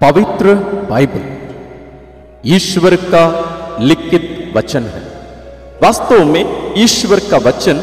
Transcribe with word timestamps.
पवित्र 0.00 0.54
बाइबल। 0.90 1.22
ईश्वर 2.46 2.96
का 2.96 3.78
लिखित 3.80 4.52
वचन 4.56 4.82
है। 4.82 5.02
वास्तव 5.82 6.24
में 6.24 6.74
ईश्वर 6.78 7.20
का 7.30 7.36
वचन 7.36 7.80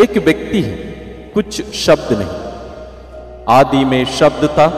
एक 0.00 0.16
व्यक्ति 0.24 0.62
है, 0.62 0.72
कुछ 1.34 1.74
शब्द 1.74 2.08
नहीं। 2.12 2.28
आदि 3.48 3.84
में 3.84 4.04
शब्द 4.04 4.48
था, 4.48 4.68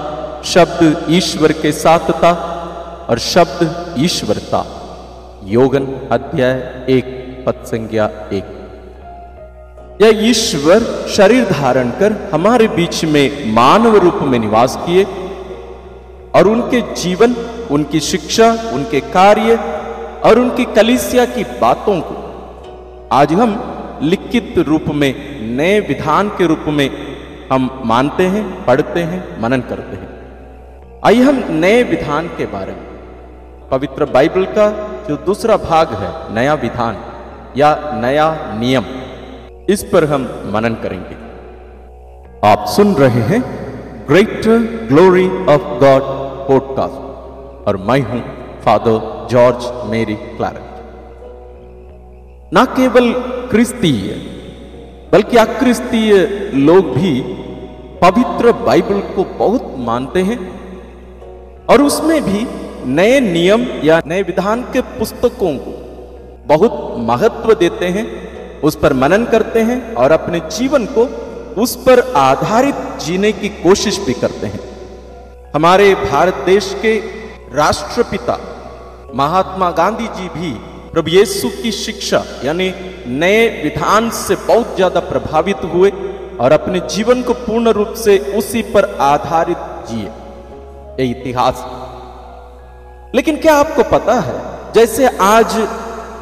शब्द 0.44 1.06
ईश्वर 1.10 1.52
के 1.52 1.72
साथ 1.72 1.98
था 1.98 2.32
और 3.10 3.18
शब्द 3.18 3.94
ईश्वर 3.98 4.38
था। 4.38 4.66
योगन 5.44 5.86
अध्याय 6.12 6.52
एक 6.88 7.44
पद 7.46 7.54
संज्ञा 7.66 8.10
एक। 8.32 8.44
यह 10.02 10.30
ईश्वर 10.30 11.08
शरीर 11.08 11.44
धारण 11.44 11.90
कर 11.90 12.30
हमारे 12.34 12.68
बीच 12.68 13.04
में 13.04 13.52
मानव 13.52 13.96
रूप 13.96 14.18
में 14.22 14.38
निवास 14.38 14.78
किए 14.86 15.06
और 16.34 16.48
उनके 16.48 16.80
जीवन, 16.94 17.34
उनकी 17.70 18.00
शिक्षा, 18.00 18.52
उनके 18.72 19.00
कार्य 19.00 19.56
और 20.24 20.38
उनकी 20.38 20.64
कलिसिया 20.64 21.24
की 21.26 21.44
बातों 21.44 22.00
को 22.00 23.08
आज 23.12 23.32
हम 23.32 23.62
लिखित 24.02 24.54
रूप 24.58 24.84
में, 24.88 25.40
नए 25.56 25.80
विधान 25.80 26.28
के 26.28 26.46
रूप 26.46 26.64
में 26.68 26.90
हम 27.52 27.82
मानते 27.84 28.26
हैं, 28.26 28.64
पढ़ते 28.64 29.00
हैं, 29.00 29.42
मनन 29.42 29.60
करते 29.60 29.96
हैं। 29.96 31.00
आइए 31.04 31.22
हम 31.22 31.42
नए 31.50 31.82
विधान 31.82 32.28
के 32.28 32.46
बारे 32.46 32.72
में। 32.72 32.92
पवित्र 33.70 34.04
बाइबल 34.04 34.44
का 34.44 34.68
जो 35.08 35.16
दूसरा 35.16 35.56
भाग 35.56 35.92
है, 35.94 36.34
नया 36.34 36.54
विधान 36.54 36.96
या 37.56 37.92
नया 37.94 38.54
नियम, 38.54 38.84
इस 39.68 39.84
पर 39.84 40.04
हम 40.04 40.22
मनन 40.54 40.74
करेंगे। 40.74 41.16
आप 42.48 42.64
सुन 42.68 42.94
रहे 42.94 43.22
हैं 43.22 43.42
Greater 44.06 44.58
Glory 44.88 45.26
of 45.28 45.62
God 45.62 46.21
podcast 46.48 47.66
और 47.68 47.76
मैं 47.76 48.00
हूँ 48.00 48.20
फादर 48.60 49.26
जॉर्ज 49.30 49.90
मेरी 49.90 50.14
क्लारक 50.14 50.68
न 52.54 52.64
केवल 52.76 53.12
क्रिस्तीय, 53.50 54.08
बल्कि 55.12 55.36
अक्रिस्तीय 55.36 56.12
लोग 56.54 56.86
भी 56.94 57.20
पवित्र 58.02 58.52
बाइबल 58.52 59.00
को 59.14 59.24
बहुत 59.38 59.74
मानते 59.78 60.22
हैं 60.22 60.38
और 61.66 61.82
उसमें 61.82 62.20
भी 62.22 62.46
नए 62.92 63.20
नियम 63.20 63.66
या 63.84 64.00
नए 64.06 64.22
विधान 64.22 64.62
के 64.62 64.80
पुस्तकों 64.80 65.56
को 65.58 65.72
बहुत 66.46 66.94
महत्व 66.98 67.54
देते 67.54 67.86
हैं, 67.86 68.06
उस 68.60 68.76
पर 68.76 68.92
मनन 68.92 69.24
करते 69.24 69.60
हैं 69.60 69.94
और 69.94 70.12
अपने 70.12 70.40
जीवन 70.40 70.86
को 70.86 71.04
उस 71.62 71.76
पर 71.76 72.00
आधारित 72.16 72.74
जीने 73.00 73.32
की 73.32 73.48
कोशिश 73.48 73.98
भी 74.06 74.12
करते 74.12 74.46
हैं। 74.46 74.60
हमारे 75.54 75.94
भारत 75.94 76.34
देश 76.44 76.66
के 76.82 76.94
राष्ट्रपिता 77.54 78.36
महात्मा 79.14 79.70
गांधी 79.70 80.06
जी 80.08 80.28
भी 80.30 80.52
प्रभु 80.92 81.10
यीशु 81.10 81.48
की 81.56 81.72
शिक्षा, 81.72 82.22
यानी 82.44 82.68
नए 83.14 83.42
विधान 83.62 84.08
से 84.10 84.36
बहुत 84.38 84.74
ज़्यादा 84.76 85.00
प्रभावित 85.02 85.64
हुए 85.72 85.90
और 86.40 86.52
अपने 86.52 86.80
जीवन 86.88 87.22
को 87.22 87.32
पूर्ण 87.40 87.72
रूप 87.72 87.92
से 87.94 88.18
उसी 88.38 88.62
पर 88.72 88.84
आधारित 89.02 89.58
जिए। 89.88 90.08
ये 90.98 91.10
इतिहास। 91.10 91.64
लेकिन 93.14 93.36
क्या 93.36 93.56
आपको 93.56 93.82
पता 93.90 94.14
है, 94.20 94.36
जैसे 94.74 95.16
आज 95.22 95.56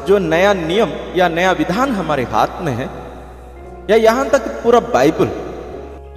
जो 0.07 0.17
नया 0.19 0.53
नियम 0.55 0.91
या 1.15 1.27
नया 1.29 1.51
विधान 1.53 1.91
हमारे 1.91 2.23
हाथ 2.31 2.61
में 2.61 2.73
है, 2.73 2.89
या 3.89 3.95
यहाँ 3.99 4.29
तक 4.29 4.51
पूरा 4.63 4.79
बाइबल 4.89 5.31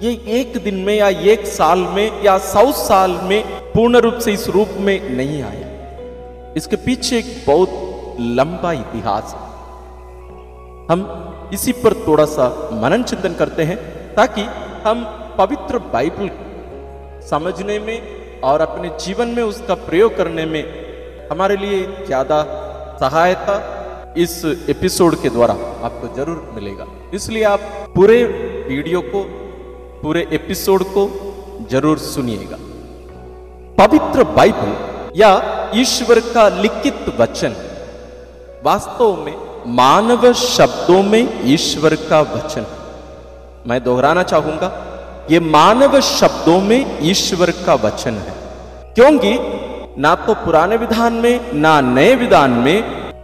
ये 0.01 0.11
एक 0.39 0.57
दिन 0.63 0.75
में 0.85 0.93
या 0.95 1.07
एक 1.31 1.45
साल 1.47 1.79
में 1.89 2.23
या 2.23 2.37
सौ 2.45 2.71
साल 2.71 3.11
में 3.23 3.43
पूर्ण 3.73 3.97
रूप 3.97 4.17
से 4.19 4.31
इस 4.33 4.47
रूप 4.49 4.69
में 4.79 5.09
नहीं 5.09 5.41
आया 5.43 6.53
इसके 6.57 6.75
पीछे 6.75 7.17
एक 7.17 7.25
बहुत 7.47 8.17
लंबा 8.19 8.71
इतिहास 8.71 9.33
है। 9.33 9.43
हम 10.89 11.05
इसी 11.53 11.71
पर 11.83 11.93
थोड़ा 12.07 12.25
सा 12.25 12.47
मनन 12.81 13.03
चिंतन 13.03 13.33
करते 13.33 13.63
हैं 13.63 13.77
ताकि 14.15 14.41
हम 14.85 15.03
पवित्र 15.37 15.79
बाइबल 15.93 16.29
समझने 17.29 17.79
में 17.79 18.41
और 18.41 18.61
अपने 18.61 18.89
जीवन 19.05 19.27
में 19.27 19.41
उसका 19.43 19.75
प्रयोग 19.85 20.17
करने 20.17 20.45
में 20.45 20.63
हमारे 21.31 21.57
लिए 21.57 21.81
ज़्यादा 22.05 22.43
सहायता 23.01 23.57
इस 24.17 24.43
एपिसोड 24.69 25.21
के 25.21 25.29
द्वारा 25.29 25.53
आपको 25.85 26.15
ज़रूर 26.15 26.51
मिलेगा। 26.55 26.87
इसलिए 27.13 27.43
आप 27.45 27.59
पूरे 27.95 28.23
वीडियो 28.69 29.01
को 29.09 29.23
पूरे 30.05 30.21
एपिसोड 30.33 30.83
को 30.83 31.03
ज़रूर 31.71 31.97
सुनिएगा। 31.97 32.57
पवित्र 33.77 34.23
बाइबल 34.23 34.73
या 35.15 35.29
ईश्वर 35.75 36.19
का 36.19 36.47
लिखित 36.49 37.05
वचन 37.19 37.55
वास्तव 38.65 39.15
में 39.23 39.33
मानव 39.75 40.31
शब्दों 40.33 41.01
में 41.03 41.41
ईश्वर 41.53 41.95
का 41.95 42.21
वचन। 42.35 42.65
मैं 43.67 43.83
दोहराना 43.83 44.23
चाहूँगा, 44.23 44.71
ये 45.31 45.39
मानव 45.39 45.99
शब्दों 46.01 46.61
में 46.61 46.99
ईश्वर 47.09 47.51
का 47.65 47.73
वचन 47.73 48.13
है। 48.19 48.35
क्योंकि 48.93 49.35
ना 50.01 50.15
तो 50.15 50.33
पुराने 50.35 50.77
विधान 50.77 51.13
में, 51.13 51.53
ना 51.53 51.79
नए 51.81 52.15
विधान 52.15 52.51
में 52.51 52.77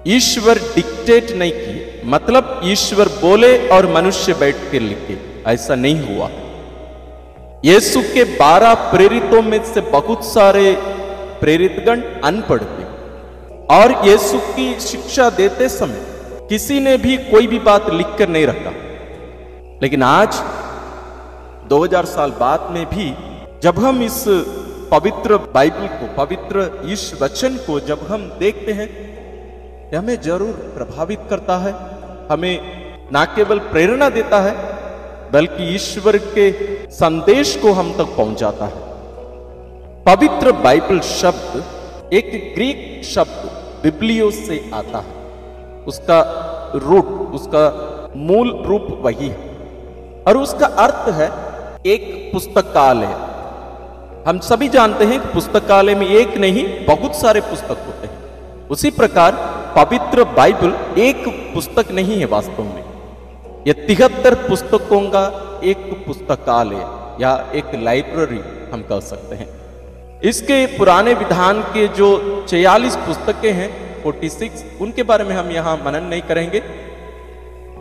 ईश्वर 0.09 0.59
डिक्टेट 0.75 1.31
नहीं 1.31 1.51
किए। 1.51 2.01
मतलब 2.05 2.61
ईश्वर 2.65 3.07
बोले 3.21 3.57
और 3.67 3.93
मनुष्य 3.93 4.33
बैठ 4.33 4.71
के 4.71 4.79
लिखे। 4.79 5.19
ऐसा 5.47 5.75
नहीं 5.75 6.15
हुआ। 6.15 6.29
यीशु 7.65 8.01
के 8.03 8.23
बारह 8.37 8.73
प्रेरितों 8.91 9.41
में 9.41 9.63
से 9.63 9.81
बहुत 9.91 10.23
सारे 10.25 10.71
प्रेरितगण 11.41 12.01
अनपढ़ 12.23 12.61
थे 12.61 12.85
और 13.75 13.91
यीशु 14.07 14.37
की 14.55 14.79
शिक्षा 14.79 15.29
देते 15.29 15.67
समय 15.69 16.47
किसी 16.49 16.79
ने 16.79 16.95
भी 16.97 17.17
कोई 17.17 17.47
भी 17.47 17.59
बात 17.59 17.89
लिख 17.89 18.15
कर 18.19 18.29
नहीं 18.29 18.47
रखा। 18.47 18.71
लेकिन 19.83 20.03
आज 20.03 20.41
2000 21.69 22.05
साल 22.05 22.31
बाद 22.39 22.67
में 22.71 22.85
भी, 22.85 23.07
जब 23.63 23.79
हम 23.79 24.01
इस 24.03 24.23
पवित्र 24.91 25.37
बाइबल 25.53 25.87
को, 25.89 26.13
पवित्र 26.17 26.89
इस 26.89 27.13
वचन 27.21 27.57
को 27.57 27.79
जब 27.79 28.05
हम 28.09 28.29
देखते 28.39 28.71
हैं 28.71 28.89
हमें 29.95 30.15
ज़रूर 30.21 30.53
प्रभावित 30.75 31.19
करता 31.29 31.57
है, 31.57 31.73
हमें 32.31 33.09
ना 33.13 33.25
केवल 33.35 33.59
प्रेरणा 33.71 34.09
देता 34.09 34.41
है 34.41 34.70
बल्कि 35.33 35.75
ईश्वर 35.75 36.17
के 36.17 36.51
संदेश 36.91 37.55
को 37.55 37.71
हम 37.71 37.93
तक 37.93 38.03
पहुंचाता 38.03 38.65
है। 38.65 38.91
पवित्र 40.05 40.51
बाइबल 40.51 40.99
शब्द 40.99 41.63
एक 42.13 42.51
ग्रीक 42.55 43.01
शब्द 43.05 43.51
बिब्लियो 43.83 44.31
से 44.31 44.71
आता 44.73 44.97
है। 44.97 45.21
उसका 45.87 46.21
रूट, 46.75 47.05
उसका 47.33 47.87
मूल 48.15 48.63
रूप 48.65 48.87
वही 49.01 49.27
है। 49.27 49.51
और 50.27 50.37
उसका 50.37 50.65
अर्थ 50.65 51.09
है, 51.13 51.31
एक 51.85 52.29
पुस्तकालय। 52.33 53.31
हम 54.27 54.39
सभी 54.39 54.69
जानते 54.69 55.03
हैं 55.03 55.21
कि 55.21 55.27
पुस्तकालय 55.33 55.95
में 55.95 56.07
एक 56.07 56.37
नहीं, 56.37 56.85
बहुत 56.85 57.15
सारे 57.15 57.41
पुस्तक 57.41 57.69
होते 57.69 58.07
हैं। 58.07 58.21
उसी 58.67 58.91
प्रकार 58.91 59.31
पवित्र 59.75 60.23
बाइबल 60.23 61.01
एक 61.01 61.51
पुस्तक 61.53 61.91
नहीं 61.91 62.19
है 62.19 62.25
वास्तव 62.25 62.63
में। 62.63 62.80
यह 63.67 63.85
तिहत्तर 63.87 64.33
पुस्तकों 64.47 65.01
का 65.09 65.23
एक 65.63 65.81
पुस्तकालय 66.05 66.79
या 67.21 67.33
एक 67.55 67.75
लाइब्रेरी 67.83 68.39
हम 68.71 68.81
कह 68.89 68.99
सकते 69.01 69.35
हैं। 69.35 69.47
इसके 70.21 70.65
पुराने 70.77 71.13
विधान 71.13 71.61
के 71.73 71.87
जो 71.97 72.09
46 72.47 72.95
पुस्तकें 73.07 73.51
हैं 73.53 73.69
46 74.03 74.63
उनके 74.81 75.03
बारे 75.03 75.23
में 75.23 75.35
हम 75.35 75.51
यहाँ 75.51 75.75
मनन 75.85 76.03
नहीं 76.05 76.21
करेंगे, 76.21 76.59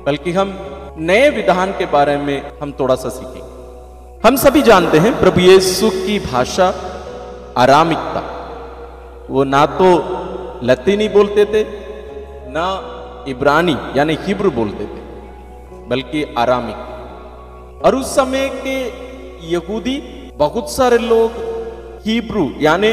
बल्कि 0.06 0.32
हम 0.32 0.54
नए 1.00 1.28
विधान 1.30 1.72
के 1.72 1.86
बारे 1.86 2.16
में 2.18 2.36
हम 2.62 2.72
थोड़ा 2.80 2.94
सा 2.94 3.08
सीखेंगे। 3.08 3.48
हम 4.24 4.36
सभी 4.36 4.62
जानते 4.62 4.98
हैं 4.98 5.18
प्रभु 5.20 5.40
यीशु 5.40 5.90
की 5.90 6.18
भाषा 6.22 6.72
आरामिकता 7.58 8.22
वो 9.30 9.44
ना 9.46 9.66
तो 9.78 9.90
लतीनी 10.62 11.08
बोलते 11.08 11.44
थे, 11.44 11.62
ना 12.50 12.66
इब्रानी, 13.28 13.76
यानी 13.96 14.18
हिब्रू 14.22 14.50
बोलते 14.50 14.84
थे। 14.84 15.00
बल्कि 15.90 16.22
आरामिक 16.38 17.84
और 17.84 17.94
उस 17.94 18.14
समय 18.16 18.48
के 18.56 18.78
यहूदी, 19.46 19.96
बहुत 20.36 20.70
सारे 20.70 20.98
लोग 20.98 21.30
हिब्रू, 22.06 22.50
यानी 22.60 22.92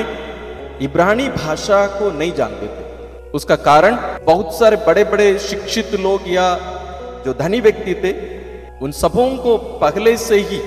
इब्रानी 0.82 1.28
भाषा 1.30 1.86
को 1.90 2.10
नहीं 2.12 2.32
जानते 2.34 2.68
थे। 2.68 3.32
उसका 3.32 3.56
कारण, 3.58 3.98
बहुत 4.26 4.54
सारे 4.54 4.78
बड़े 4.78 5.04
बड़े 5.04 5.38
शिक्षित 5.40 5.94
लोग 6.00 6.22
या 6.28 6.48
जो 7.26 7.34
धनी 7.34 7.60
व्यक्ति 7.62 7.94
थे, 7.94 8.12
उन 8.80 8.92
सबों 8.94 9.28
को 9.38 9.58
पहले 9.80 10.16
से 10.18 10.40
ही 10.42 10.58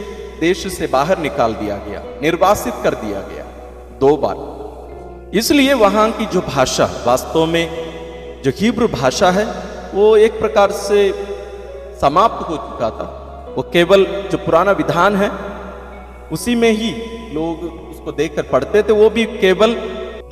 देश 0.41 0.67
से 0.75 0.87
बाहर 0.87 1.19
निकाल 1.19 1.55
दिया 1.55 1.77
गया, 1.79 2.03
निर्वासित 2.23 2.75
कर 2.85 2.95
दिया 2.95 3.21
गया, 3.23 3.45
दो 4.01 4.17
बार। 4.17 5.37
इसलिए 5.39 5.75
वहाँ 5.75 6.11
की 6.13 6.27
जो 6.27 6.41
भाषा, 6.41 6.85
वास्तव 7.07 7.47
में 7.47 8.43
जो 8.45 8.53
हिब्रू 8.57 8.89
भाषा 8.91 9.31
है, 9.31 9.47
वो 9.95 10.17
एक 10.17 10.39
प्रकार 10.41 10.71
से 10.73 11.09
समाप्त 12.01 12.49
हो 12.49 12.57
चुका 12.57 12.91
था। 12.91 13.07
वो 13.57 13.63
केवल 13.63 14.05
जो 14.33 14.39
पुराना 14.39 14.73
विधान 14.73 15.17
है, 15.17 15.31
उसी 16.33 16.55
में 16.55 16.71
ही 16.71 16.91
लोग 17.35 17.63
उस 17.65 18.01
उसको 18.01 18.13
देखकर 18.13 18.43
पढ़ते 18.43 18.83
थे। 18.83 18.93
वो 18.93 19.09
भी 19.11 19.25
केवल 19.39 19.75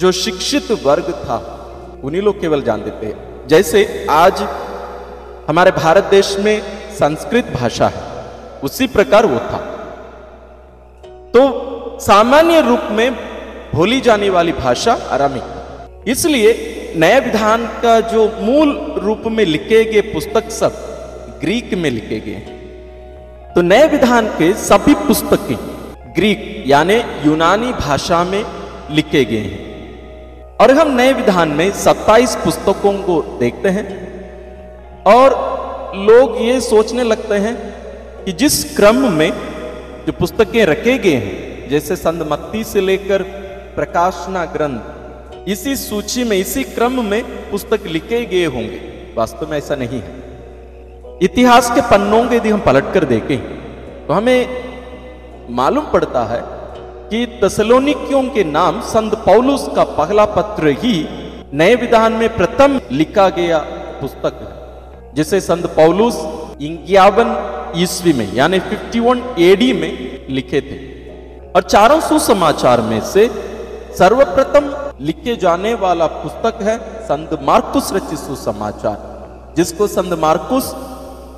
जो 0.01 0.11
शिक्षित 0.13 0.71
वर्ग 0.85 1.11
था, 1.15 1.37
उन्हीं 2.05 2.23
लोग 2.23 2.41
केवल 2.41 2.63
जानते 2.63 2.91
थे 3.01 3.15
जैसे 3.49 4.07
आज 4.11 4.43
हमारे 5.49 5.71
भारत 5.71 6.05
देश 6.05 6.37
में 6.39 6.61
संस्कृत 6.95 7.51
भाषा 7.55 7.89
है, 7.89 8.03
उसी 8.63 8.87
प्रकार 8.87 9.27
वो 9.27 9.39
था। 9.39 9.59
तो 11.35 11.99
सामान्य 12.01 12.61
रूप 12.61 12.89
में 12.91 13.15
भोली 13.73 14.01
जाने 14.01 14.31
वाली 14.31 14.53
भाषा 14.53 14.93
अरामिक 15.11 16.09
इसलिए 16.09 16.53
नए 16.97 17.21
विधान 17.21 17.67
का 17.83 18.01
जो 18.01 18.27
मूल 18.41 18.77
रूप 18.99 19.23
में 19.27 19.45
लिखे 19.45 19.85
गए 19.85 20.01
पुस्तक 20.13 20.51
सब 20.51 20.73
ग्रीक 21.41 21.75
में 21.75 21.91
लिखे 21.91 22.21
गए 22.21 22.41
तो 23.55 23.63
नए 23.63 23.87
विधान 23.89 24.29
के 24.29 24.53
सभी 24.55 24.95
पुस्तकें 25.07 25.57
ग्रीक 26.17 26.65
यानी 26.67 26.97
यूनानी 27.27 27.73
भाषा 27.73 28.23
में 28.25 28.45
लिखे 28.91 29.25
गए 29.25 29.39
हैं। 29.39 30.57
और 30.57 30.71
हम 30.71 30.95
नए 30.97 31.13
विधान 31.13 31.49
में 31.49 31.71
27 31.73 32.35
पुस्तकों 32.35 32.93
को 33.03 33.21
देखते 33.41 33.69
हैं 33.69 33.87
और 35.07 35.37
लोग 35.97 36.37
ये 36.43 36.61
सोचने 36.61 37.03
लगते 37.03 37.35
हैं 37.35 37.57
कि 38.25 38.33
जिस 38.33 38.77
क्रम 38.77 38.97
में 39.13 39.31
जो 40.07 40.13
पुस्तकें 40.13 40.65
रखे 40.67 40.99
गए 40.99 41.15
हैं, 41.15 41.69
जैसे 41.71 41.97
संत 41.97 42.29
मत्ती 42.31 42.65
से 42.65 42.81
लेकर 42.81 43.23
प्रकाशना 43.77 44.45
ग्रंथ, 44.45 45.49
इसी 45.49 45.77
सूची 45.77 46.25
में, 46.25 46.37
इसी 46.37 46.65
क्रम 46.65 47.05
में 47.05 47.51
पुस्तक 47.51 47.87
लिखे 47.87 48.25
गए 48.27 48.45
होंगे। 48.45 48.81
वास्तव 49.17 49.51
में 49.51 49.59
ऐसा 49.59 49.77
नहीं 49.77 50.01
है। 50.01 50.18
इतिहास 51.23 51.71
के 51.71 51.81
पन्नों 51.91 52.23
के 52.29 52.37
यदि 52.37 52.51
हम 52.51 52.61
पलट 52.61 52.93
कर 52.95 53.05
देखें 53.05 53.39
तो 54.07 54.13
हमें 54.13 55.49
मालूम 55.51 55.85
पड़ता 55.93 56.23
है 56.25 56.41
कि 57.11 57.25
तसलोनिकियों 57.43 58.23
के 58.31 58.45
नाम 58.47 58.81
संत 58.85 59.15
पौलुस 59.25 59.69
का 59.77 59.85
पहला 59.97 60.25
पत्र 60.37 60.75
ही 60.83 60.95
नए 61.55 61.75
विधान 61.75 62.13
में 62.13 62.29
प्रथम 62.37 62.81
लिखा 62.93 63.29
गया 63.31 63.59
पुस्तक 64.01 64.35
है, 64.43 65.15
जिसे 65.15 65.41
संत 65.41 65.67
पौलुस 65.77 66.17
इंग्यावन 66.63 67.29
ईस्वी 67.77 68.13
में, 68.13 68.33
यानी 68.35 68.59
51 68.63 69.23
एडी 69.41 69.73
में 69.73 70.27
लिखे 70.31 70.61
थे। 70.61 70.79
और 71.53 71.63
चारों 71.65 72.01
सुसमाचार 72.01 72.81
में 72.81 73.01
से 73.13 73.27
सर्वप्रथम 73.99 74.75
लिखे 75.07 75.37
जाने 75.37 75.75
वाला 75.77 76.07
पुस्तक 76.19 76.63
है 76.63 76.79
संत 77.05 77.39
मार्कुस 77.43 77.93
रचित 77.93 78.19
सुसमाचार, 78.19 78.99
जिसको 79.57 79.87
संत 79.89 80.19
मार्कुस 80.21 80.75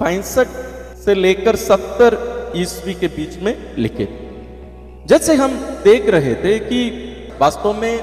पैंसठ 0.00 0.48
से 0.96 1.14
लेकर 1.14 1.56
सत्तर 1.56 2.16
ईस्वी 2.56 2.92
के 2.94 3.06
बीच 3.06 3.36
में 3.42 3.54
लिखे। 3.78 4.06
जैसे 5.06 5.34
हम 5.34 5.56
देख 5.84 6.08
रहे 6.08 6.34
थे 6.34 6.58
कि 6.58 6.78
वास्तव 7.40 7.72
में 7.72 8.00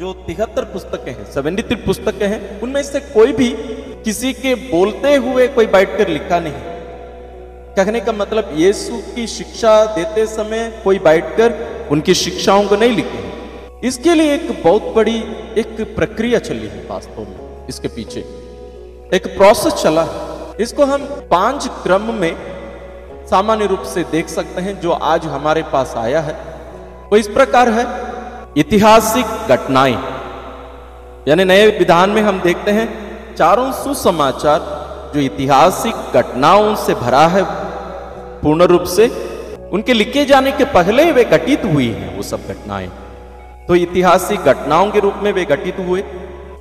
जो 0.00 0.12
तिहत्तर 0.26 0.64
पुस्तकें 0.64 1.12
हैं, 1.12 1.24
सेवेंटी 1.32 1.62
थ्री 1.62 1.76
पुस्तकें 1.76 2.26
हैं, 2.26 2.60
उनमें 2.60 2.82
से 2.82 3.00
कोई 3.00 3.32
भी 3.32 3.48
किसी 4.04 4.32
के 4.32 4.54
बोलते 4.54 5.14
हुए 5.16 5.46
कोई 5.48 5.66
बैठकर 5.66 6.08
लिखा 6.08 6.38
नहीं। 6.40 6.62
कहने 7.76 8.00
का 8.00 8.12
मतलब 8.12 8.52
यीशु 8.56 9.00
की 9.14 9.26
शिक्षा 9.26 9.72
देते 9.96 10.26
समय 10.26 10.70
कोई 10.84 10.98
बैठकर 10.98 11.88
उनकी 11.90 12.14
शिक्षाओं 12.14 12.66
को 12.68 12.76
नहीं 12.76 12.96
लिखे। 12.96 13.86
इसके 13.88 14.14
लिए 14.14 14.34
एक 14.34 14.50
बहुत 14.62 14.94
बड़ी 14.94 15.18
एक 15.58 15.76
प्रक्रिया 15.96 16.38
चली 16.40 16.66
है 16.66 16.86
वास्तव 16.90 17.20
में, 17.20 17.66
इसके 17.68 17.88
पीछे। 17.88 18.20
एक 19.16 19.26
प्रोसेस 19.36 19.82
चला 19.82 20.02
है। 20.04 20.27
इसको 20.60 20.84
हम 20.84 21.04
पाँच 21.30 21.66
क्रम 21.66 22.02
में 22.14 22.36
सामान्य 23.26 23.66
रूप 23.66 23.82
से 23.82 24.02
देख 24.02 24.28
सकते 24.28 24.60
हैं, 24.60 24.80
जो 24.80 24.90
आज 24.90 25.26
हमारे 25.26 25.62
पास 25.62 25.94
आया 25.96 26.20
है। 26.20 26.32
वो 27.10 27.16
इस 27.16 27.28
प्रकार 27.28 27.68
है 27.68 27.84
ऐतिहासिक 28.58 29.26
घटनाएँ। 29.48 29.98
यानी 31.28 31.44
नए 31.44 31.66
विधान 31.78 32.10
में 32.10 32.22
हम 32.22 32.40
देखते 32.40 32.70
हैं, 32.70 32.86
चारों 33.34 33.72
सुसमाचार 33.72 34.60
जो 35.14 35.20
ऐतिहासिक 35.20 35.94
घटनाओं 36.14 36.74
से 36.74 36.94
भरा 36.94 37.26
है, 37.26 37.42
पूर्ण 38.42 38.62
रूप 38.62 38.82
से, 38.82 39.06
उनके 39.72 39.92
लिखे 39.92 40.24
जाने 40.24 40.52
के 40.52 40.64
पहले 40.64 41.12
वे 41.12 41.24
घटित 41.24 41.64
हुई 41.64 41.88
हैं, 41.88 42.16
वो 42.16 42.22
सब 42.22 42.48
घटनाएँ। 42.48 42.88
तो 43.68 43.76
ऐतिहासिक 43.76 44.40
घटनाओं 44.40 44.90
के 44.90 45.00
रूप 45.00 45.14
में 45.22 45.32
वे 45.32 45.44
घटित 45.44 45.78
हुए, 45.78 46.04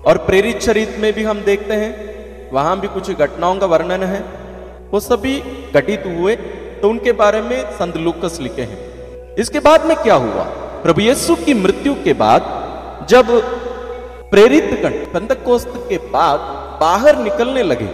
और 0.05 0.17
प्रेरित 0.17 0.57
चरित्र 0.57 1.01
में 1.01 1.13
भी 1.13 1.23
हम 1.23 1.41
देखते 1.41 1.73
हैं 1.73 2.17
वहाँ 2.53 2.79
भी 2.79 2.88
कुछ 2.88 3.11
घटनाओं 3.11 3.57
का 3.57 3.65
वर्णन 3.65 4.03
है। 4.03 4.19
वो 4.91 4.99
सभी 4.99 5.39
घटित 5.73 6.03
हुए 6.07 6.35
तो 6.81 6.89
उनके 6.89 7.11
बारे 7.11 7.41
में 7.41 7.71
संत 7.71 7.97
लुकस 7.97 8.38
लिखे 8.41 8.61
हैं। 8.61 9.35
इसके 9.35 9.59
बाद 9.59 9.85
में 9.85 9.95
क्या 9.97 10.15
हुआ? 10.15 10.44
प्रभु 10.83 11.01
यीशु 11.01 11.35
की 11.35 11.53
मृत्यु 11.53 11.94
के 12.03 12.13
बाद, 12.13 12.41
जब 13.09 13.27
प्रेरित 14.31 14.69
गण 14.81 14.94
के 15.89 15.97
बाद 15.97 16.39
बाहर 16.81 17.17
निकलने 17.17 17.63
लगे, 17.63 17.89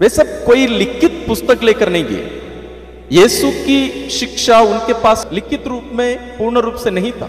वे 0.00 0.08
सब 0.08 0.44
कोई 0.44 0.66
लिखित 0.66 1.24
पुस्तक 1.26 1.62
लेकर 1.62 1.88
नहीं 1.88 2.04
गए। 2.04 2.42
यीशु 3.12 3.50
की 3.56 4.08
शिक्षा 4.10 4.60
उनके 4.60 4.92
पास 4.92 5.26
लिखित 5.32 5.66
रूप 5.66 5.90
में 5.92 6.38
पूर्ण 6.38 6.58
रूप 6.58 6.74
से 6.74 6.90
नहीं 6.90 7.12
था। 7.12 7.28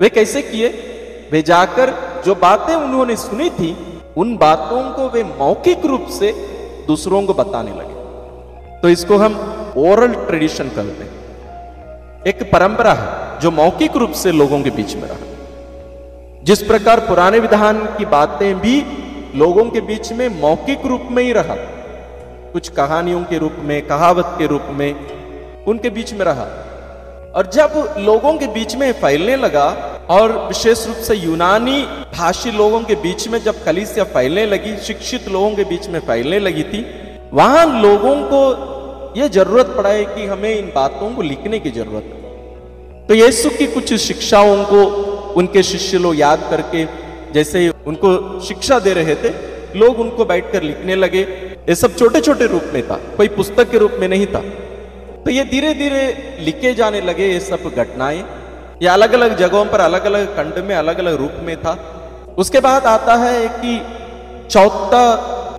वे 0.00 0.08
कैसे 0.08 0.42
किए? 0.42 0.68
वे 1.32 1.42
जाकर 1.42 1.92
जो 2.26 2.34
बातें 2.34 2.74
उन्होंने 2.74 3.16
सुनी 3.16 3.50
थी 3.50 3.72
उन 4.16 4.36
बातों 4.36 4.82
को 4.90 5.08
वे 5.08 5.22
मौखिक 5.24 5.84
रूप 5.86 6.06
से 6.08 6.32
दूसरों 6.86 7.22
को 7.26 7.34
बताने 7.34 7.70
लगे। 7.70 8.80
तो 8.80 8.88
इसको 8.88 9.16
हम 9.16 9.34
ओरल 9.78 10.14
ट्रेडिशन 10.26 10.68
कहते 10.68 11.04
हैं। 11.04 12.22
एक 12.24 12.42
परंपरा 12.52 12.92
है 12.92 13.40
जो 13.40 13.50
मौखिक 13.50 13.96
रूप 13.96 14.10
से 14.12 14.32
लोगों 14.32 14.62
के 14.62 14.70
बीच 14.70 14.94
में 14.96 15.08
रहा। 15.08 16.42
जिस 16.44 16.62
प्रकार 16.62 17.00
पुराने 17.00 17.38
विधान 17.38 17.84
की 17.98 18.04
बातें 18.04 18.54
भी 18.60 18.80
लोगों 19.34 19.64
के 19.70 19.80
बीच 19.80 20.12
में 20.12 20.28
मौखिक 20.40 20.86
रूप 20.86 21.08
में 21.10 21.22
ही 21.22 21.32
रहा, 21.32 21.54
कुछ 22.52 22.68
कहानियों 22.68 23.22
के 23.24 23.38
रूप 23.38 23.56
में, 23.58 23.86
कहावत 23.86 24.34
के 24.38 24.46
रूप 24.46 24.66
में 24.70 25.64
उनके 25.66 25.90
बीच 25.90 26.12
में 26.12 26.24
रहा। 26.24 26.46
और 27.36 27.46
जब 27.46 27.94
लोगों 27.98 28.32
के 28.38 28.46
बीच 28.46 28.76
में 28.76 28.92
फैलने 28.92 29.36
लगा 29.36 29.68
और 30.10 30.32
विशेष 30.48 30.86
रूप 30.86 30.96
से 30.96 31.14
यूनानी 31.14 31.82
भाषी 32.14 32.50
लोगों 32.50 32.80
के 32.80 32.94
बीच 32.94 33.26
में 33.28 33.38
जब 33.44 33.62
कलीसिया 33.64 34.04
फैलने 34.04 34.44
लगी, 34.46 34.76
शिक्षित 34.76 35.28
लोगों 35.28 35.54
के 35.56 35.64
बीच 35.64 35.88
में 35.88 35.98
फैलने 36.00 36.38
लगी 36.38 36.62
थी, 36.62 36.84
वहाँ 37.32 37.82
लोगों 37.82 38.14
को 38.24 39.20
यह 39.20 39.28
ज़रूरत 39.28 39.74
पड़ा 39.76 39.90
है 39.90 40.04
कि 40.04 40.26
हमें 40.26 40.54
इन 40.58 40.66
बातों 40.74 41.10
को 41.14 41.22
लिखने 41.22 41.58
की 41.58 41.70
ज़रूरत 41.70 42.04
है। 42.04 43.06
तो 43.06 43.14
यीशु 43.14 43.50
की 43.50 43.66
कुछ 43.66 43.94
शिक्षाओं 43.94 44.64
को 44.64 44.84
उनके 45.32 45.62
शिष्य 45.62 45.98
लोग 45.98 46.16
याद 46.16 46.46
करके, 46.50 46.84
जैसे 47.32 47.68
उनको 47.86 48.40
शिक्षा 48.40 48.78
दे 48.78 48.92
रहे 48.92 49.14
थे, 49.14 49.30
लोग 49.78 50.00
उनको 50.00 50.24
बैठकर 50.24 50.62
लिखने 50.62 50.94
लगे। 50.94 51.20
ये 51.68 51.74
सब 51.74 51.96
छोटे 51.96 52.20
छोटे 52.20 52.46
रूप 52.46 52.70
में 52.74 52.82
था, 52.82 53.00
कोई 53.16 53.28
पुस्तक 53.28 53.70
के 53.70 53.78
रूप 53.78 53.96
में 54.00 54.08
नहीं 54.08 54.26
था। 54.26 54.40
तो 55.24 55.30
ये 55.30 55.44
धीरे 55.44 55.74
धीरे 55.74 56.06
लिखे 56.40 56.74
जाने 56.74 57.00
लगे 57.00 57.28
ये 57.28 57.40
सब 57.40 57.70
घटनाएँ। 57.76 58.24
ये 58.82 58.88
अलग 58.88 59.12
अलग 59.12 59.36
जगहों 59.36 59.64
पर 59.64 59.80
अलग 59.80 60.04
अलग 60.04 60.36
खंड 60.36 60.58
में 60.64 60.74
अलग 60.76 60.98
अलग 60.98 61.14
रूप 61.14 61.32
में 61.42 61.56
था। 61.56 61.72
उसके 62.38 62.60
बाद 62.60 62.86
आता 62.86 63.14
है 63.16 63.48
कि 63.56 63.78
चौथा 64.50 65.04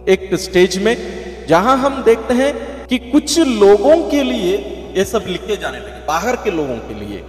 एक 0.09 0.29
स्टेज 0.35 0.77
में, 0.77 0.95
जहाँ 1.49 1.77
हम 1.77 2.01
देखते 2.03 2.33
हैं 2.33 2.53
कि 2.87 2.97
कुछ 3.01 3.37
लोगों 3.39 3.97
के 4.09 4.23
लिए 4.23 4.57
ये 4.97 5.05
सब 5.05 5.23
लिखे 5.27 5.55
जाने 5.57 5.77
लगे, 5.77 6.05
बाहर 6.07 6.35
के 6.35 6.51
लोगों 6.51 6.77
के 6.77 6.93
लिए। 6.95 7.23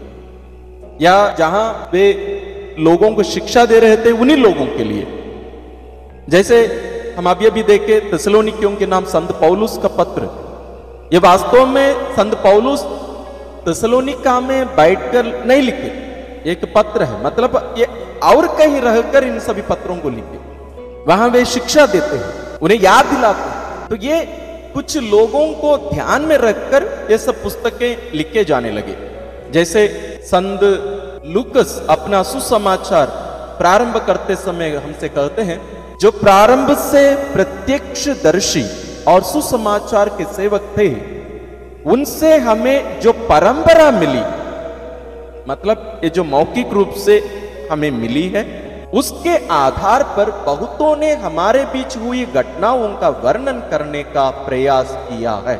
या 1.01 1.15
जहाँ 1.39 1.91
वे 1.93 2.05
लोगों 2.79 3.11
को 3.15 3.23
शिक्षा 3.25 3.65
दे 3.65 3.79
रहे 3.81 3.97
थे, 3.97 4.11
उन्हीं 4.13 4.37
लोगों 4.37 4.67
के 4.67 4.85
लिए। 4.85 5.07
जैसे 6.29 6.65
हम 7.19 7.31
अभी 7.31 7.47
अभी 7.47 7.63
देखे 7.63 8.01
तसलोनिकियों 8.13 8.75
के 8.77 8.87
नाम 8.87 9.05
संत 9.07 9.33
पौलुस 9.33 9.79
का 9.83 9.89
पत्र। 9.97 10.29
ये 11.13 11.19
वास्तव 11.21 11.67
में 11.67 12.15
संत 12.15 12.35
पौलुस 12.43 12.85
तसलोनिका 13.67 14.39
में 14.41 14.77
बैठकर 14.77 15.27
नहीं 15.47 15.63
लिखे। 15.63 16.51
एक 16.51 16.65
पत्र 16.75 17.03
है 17.03 17.23
मतलब 17.25 17.75
ये 17.79 17.87
और 18.25 18.47
कहीं 18.57 18.81
रहकर 18.81 19.25
इन 19.25 19.39
सभी 19.41 19.63
पत्रों 19.63 19.97
को 19.97 20.11
लिखे। 20.11 20.39
वहाँ 21.07 21.29
वे 21.29 21.45
शिक्षा 21.45 21.87
देते 21.87 22.17
हैं, 22.17 22.59
उन्हें 22.59 22.79
याद 22.81 23.07
दिलाते 23.07 23.43
हैं। 23.43 23.89
तो 23.89 23.97
ये 23.97 24.21
कुछ 24.75 24.97
लोगों 24.97 25.47
को 25.55 25.77
ध्यान 25.91 26.23
में 26.23 26.37
रखकर 26.39 26.85
ये 27.11 27.19
सब 27.19 27.43
पुस्तकें 27.43 28.13
लिखे 28.15 28.45
जाने 28.45 28.71
लगे। 28.73 28.97
जैसे 29.53 29.87
संत 30.23 30.61
लुकस 31.27 31.81
अपना 31.91 32.23
सुसमाचार 32.23 33.07
प्रारंभ 33.59 33.97
करते 34.07 34.35
समय 34.37 34.75
हमसे 34.77 35.09
कहते 35.09 35.43
हैं, 35.43 35.61
जो 35.99 36.11
प्रारंभ 36.13 36.77
से 36.81 37.03
प्रत्यक्ष 37.33 38.09
दर्शी 38.25 38.65
और 39.09 39.23
सुसमाचार 39.25 40.09
के 40.09 40.25
सेवक 40.33 40.73
थे 40.79 40.89
उनसे 41.87 42.37
हमें 42.39 43.01
जो 43.01 43.13
परंपरा 43.29 43.91
मिली 43.91 44.23
मतलब 45.49 46.01
ये 46.05 46.11
जो 46.11 46.25
मौखिक 46.25 46.73
रूप 46.73 46.95
से 46.99 47.19
हमें 47.71 47.91
मिली 47.93 48.29
है, 48.29 48.43
उसके 48.93 49.37
आधार 49.55 50.03
पर 50.17 50.31
बहुतों 50.47 50.97
ने 50.97 51.13
हमारे 51.17 51.65
बीच 51.65 51.97
हुई 51.97 52.25
घटनाओं 52.27 52.89
का 52.97 53.09
वर्णन 53.25 53.61
करने 53.71 54.03
का 54.05 54.29
प्रयास 54.47 54.97
किया 55.03 55.35
है। 55.47 55.57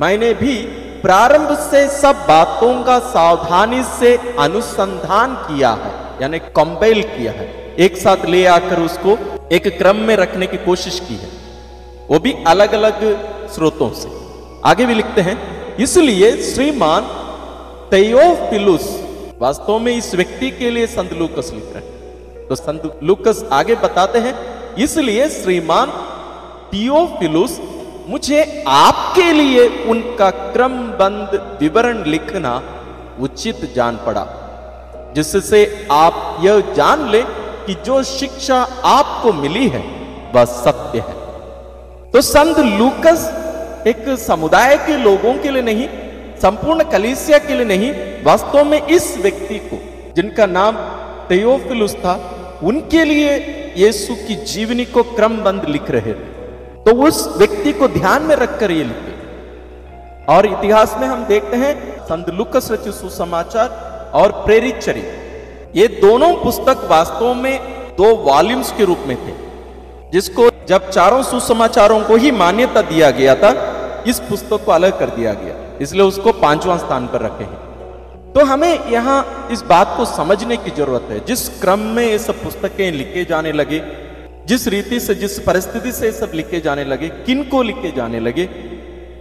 मैंने 0.00 0.32
भी 0.34 0.56
प्रारंभ 1.02 1.56
से 1.60 1.86
सब 1.90 2.24
बातों 2.28 2.72
का 2.84 2.98
सावधानी 3.08 3.82
से 3.90 4.16
अनुसंधान 4.38 5.34
किया 5.46 5.70
है, 5.74 5.92
यानी 6.22 6.38
कंपेल 6.56 7.02
किया 7.06 7.32
है। 7.32 7.46
एक 7.78 7.96
साथ 7.96 8.24
ले 8.26 8.44
आकर 8.48 8.80
उसको 8.80 9.18
एक 9.52 9.68
क्रम 9.78 9.96
में 10.02 10.14
रखने 10.16 10.46
की 10.46 10.56
कोशिश 10.64 11.00
की 11.00 11.16
है, 11.16 11.28
वो 12.08 12.18
भी 12.18 12.32
अलग 12.46 12.72
अलग 12.74 13.04
स्रोतों 13.54 13.90
से। 13.92 14.16
आगे 14.64 14.86
भी 14.86 14.94
लिखते 14.94 15.20
हैं, 15.20 15.36
इसलिए 15.76 16.30
श्रीमान 16.44 17.02
तेयोफिलुस 17.90 18.86
वास्तव 19.40 19.78
में 19.78 19.94
इस 19.96 20.14
व्यक्ति 20.14 20.50
के 20.50 20.70
लिए 20.70 20.86
संत 20.86 21.12
लूकस 21.12 21.50
लिख 21.54 21.64
रहे 21.74 21.84
हैं। 21.84 22.46
तो 22.48 22.54
संत 22.54 22.98
लूकस 23.02 23.44
आगे 23.52 23.74
बताते 23.74 24.18
हैं, 24.18 24.34
इसलिए 24.76 25.28
श्रीमान 25.30 25.92
टियोफिलुस 26.70 27.58
मुझे 28.08 28.64
आपके 28.68 29.30
लिए 29.32 29.68
उनका 29.84 30.30
क्रमबंद 30.30 31.58
विवरण 31.60 32.04
लिखना 32.04 32.60
उचित 33.20 33.72
जान 33.74 33.96
पड़ा, 34.06 34.26
जिससे 35.14 35.64
आप 35.92 36.38
यह 36.42 36.74
जान 36.74 37.08
ले 37.10 37.22
कि 37.66 37.74
जो 37.86 38.02
शिक्षा 38.02 38.56
आपको 38.86 39.32
मिली 39.32 39.68
है, 39.68 39.84
वह 40.34 40.44
सत्य 40.44 40.98
है। 40.98 41.16
तो 42.12 42.20
संत 42.20 42.58
लूकस 42.58 43.30
एक 43.88 44.08
समुदाय 44.18 44.76
के 44.76 44.96
लोगों 44.96 45.34
के 45.34 45.50
लिए 45.50 45.62
नहीं, 45.62 45.88
संपूर्ण 46.42 46.84
कलिसिया 46.84 47.38
के 47.38 47.54
लिए 47.54 47.64
नहीं, 47.64 47.90
वास्तव 48.24 48.64
में 48.64 48.80
इस 48.82 49.16
व्यक्ति 49.18 49.58
को, 49.58 49.78
जिनका 50.14 50.46
नाम 50.46 50.76
तेयोफिलुस 51.28 51.94
था, 51.94 52.14
उनके 52.62 53.04
लिए 53.04 53.36
यीशु 53.76 54.14
की 54.14 54.34
जीवनी 54.44 54.84
को 54.84 55.02
क्रमबंद 55.02 55.64
लिख 55.68 55.90
रहे 55.90 56.12
थे। 56.12 56.36
तो 56.84 56.92
उस 57.06 57.26
व्यक्ति 57.36 57.72
को 57.72 57.88
ध्यान 57.88 58.22
में 58.22 58.34
रखकर 58.36 58.70
ये 58.70 58.84
लिखे। 58.84 59.16
और 60.26 60.46
इतिहास 60.46 60.96
में 61.00 61.06
हम 61.08 61.24
देखते 61.24 61.56
हैं, 61.56 61.74
संत 62.04 62.30
लुकस 62.30 62.68
रचित 62.72 62.94
सुसमाचार 62.94 64.10
और 64.14 64.32
प्रेरित 64.44 64.78
चरित 64.78 65.72
ये 65.76 65.86
दोनों 66.00 66.32
पुस्तक 66.34 66.86
वास्तव 66.90 67.34
में 67.34 67.58
दो 67.96 68.14
वॉल्यूम्स 68.16 68.72
के 68.72 68.84
रूप 68.84 68.98
में 69.06 69.16
थे, 69.16 69.32
जिसको 70.12 70.48
जब 70.68 70.88
चारों 70.90 71.22
सुसमाचारों 71.22 72.00
को 72.00 72.16
ही 72.16 72.30
मान्यता 72.30 72.82
दिया 72.82 73.10
गया 73.10 73.34
था 73.34 73.50
इस 74.06 74.20
पुस्तक 74.20 74.64
को 74.64 74.72
अलग 74.72 74.98
कर 74.98 75.10
दिया 75.10 75.32
गया। 75.32 75.78
इसलिए 75.82 76.02
उसको 76.02 76.32
पांचवां 76.32 76.78
स्थान 76.78 77.06
पर 77.06 77.20
रखे 77.20 77.44
हैं। 77.44 77.68
तो 78.32 78.44
हमें 78.44 78.90
यहाँ 78.90 79.48
इस 79.50 79.62
बात 79.62 79.94
को 79.96 80.04
समझने 80.04 80.56
की 80.56 80.70
ज़रूरत 80.70 81.06
है। 81.10 81.24
जिस 81.24 81.48
क्रम 81.60 81.78
में 81.78 82.06
ये 82.06 82.18
सब 82.18 82.42
पुस्तकें 82.42 82.92
लिखे 82.92 83.24
जाने 83.24 83.52
लगे, 83.52 83.82
जिस 84.46 84.68
रीति 84.68 85.00
से, 85.00 85.14
जिस 85.14 85.38
परिस्थिति 85.38 85.92
से 85.92 86.12
सब 86.12 86.30
लिखे 86.34 86.60
जाने 86.60 86.84
लगे, 86.84 87.08
किन 87.08 87.44
को 87.44 87.62
लिखे 87.62 87.90
जाने 87.90 88.20
लगे, 88.20 88.42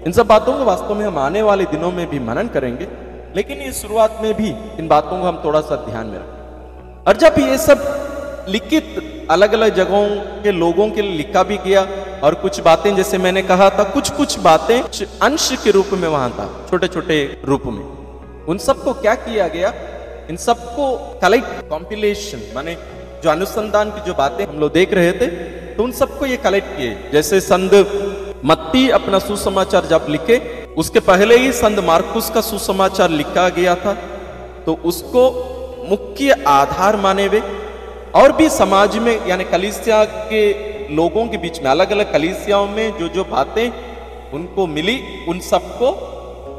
इन 0.06 0.12
सब 0.12 0.28
बातों 0.28 0.58
को 0.58 0.64
वास्तव 0.64 0.96
में 0.96 1.06
हम 1.06 1.18
आने 1.18 1.42
वाले 1.42 1.64
दिनों 1.64 1.92
में 1.92 2.10
भी 2.10 2.20
मनन 2.20 2.48
करेंगे। 2.48 2.88
लेकिन 3.36 3.58
इस 3.58 3.82
शुरुआत 3.82 4.20
में 4.22 4.34
भी 4.34 4.50
इन 4.80 4.88
बातों 4.88 5.22
को 5.22 5.28
हम 5.28 5.42
थोड़ा 5.46 5.62
सा 5.62 5.76
ध्यान 5.76 6.08
में 6.08 6.18
रखें। 6.18 7.04
और 7.04 7.18
जब 7.18 7.36
ये 7.40 7.58
सब 7.58 8.46
लिखित 8.50 9.28
अलग 9.32 9.54
अलग 9.54 9.76
जगहों 9.76 10.10
के 10.44 10.52
लोगों 10.52 10.90
के 10.90 11.02
लिए 11.02 11.18
लिखा 11.18 11.44
भी 11.44 11.58
गया 11.58 11.82
और 12.24 12.36
कुछ 12.36 12.60
बातें 12.62 12.96
जैसे 12.96 13.18
मैंने 13.18 13.42
कहा 13.42 13.70
था 13.70 13.84
कुछ 13.90 14.10
कुछ 14.12 14.38
बातें 14.40 14.82
अंश 15.22 15.52
के 15.64 15.72
रूप 15.72 15.90
में 15.94 16.08
वहाँ 16.08 16.30
था 16.30 16.48
छोटे 16.70 16.88
छोटे 16.88 17.18
रूप 17.46 17.66
में। 17.68 17.84
उन 18.46 18.58
सबको 18.58 18.94
क्या 18.96 19.16
किया 19.18 19.48
गया? 19.48 19.74
इन 20.30 20.38
सबको 20.38 20.96
कलेक्ट 21.22 21.70
कॉम्पिलेशन 21.70 22.42
माने 22.56 22.76
जो 23.24 23.30
अनुसंधान 23.30 23.90
की 23.90 24.06
जो 24.06 24.14
बातें 24.14 24.46
हम 24.46 24.60
लोग 24.60 24.72
देख 24.74 24.94
रहे 24.94 25.12
थे 25.12 25.28
तो 25.76 25.84
उन 25.84 25.92
सबको 25.94 26.26
ये 26.26 26.38
कलेक्ट 26.38 26.78
किए। 26.78 26.98
जैसे 27.14 27.40
संत 27.42 28.42
मत्ती 28.46 28.90
अपना 28.90 29.20
सुसमाचार 29.20 29.86
जब 29.86 30.06
लिखे, 30.10 30.38
उसके 30.78 31.00
पहले 31.02 31.38
ही 31.38 31.52
संत 31.54 31.80
मार्कुस 31.84 32.30
का 32.30 32.42
सुसमाचार 32.42 33.10
लिखा 33.12 33.48
गया 33.50 33.76
था 33.76 33.94
तो 34.66 34.74
उसको 34.86 35.24
मुख्य 35.90 36.44
आधार 36.48 36.96
माने 36.96 37.26
हुए 37.26 37.42
और 38.16 38.32
भी 38.32 38.50
समाज 38.50 38.98
में, 38.98 39.28
यानी 39.28 39.44
कलिसिया 39.44 40.04
के 40.06 40.42
लोगों 40.92 41.28
के 41.28 41.38
बीच 41.38 41.62
में 41.62 41.70
अलग 41.72 41.92
अलग 41.92 42.12
कलिसियाओं 42.14 42.68
में 42.68 42.98
जो 43.00 43.08
जो 43.08 43.24
बातें 43.24 43.72
उनको 44.34 44.68
मिली, 44.68 45.00
उन 45.30 45.40
सबको, 45.40 45.92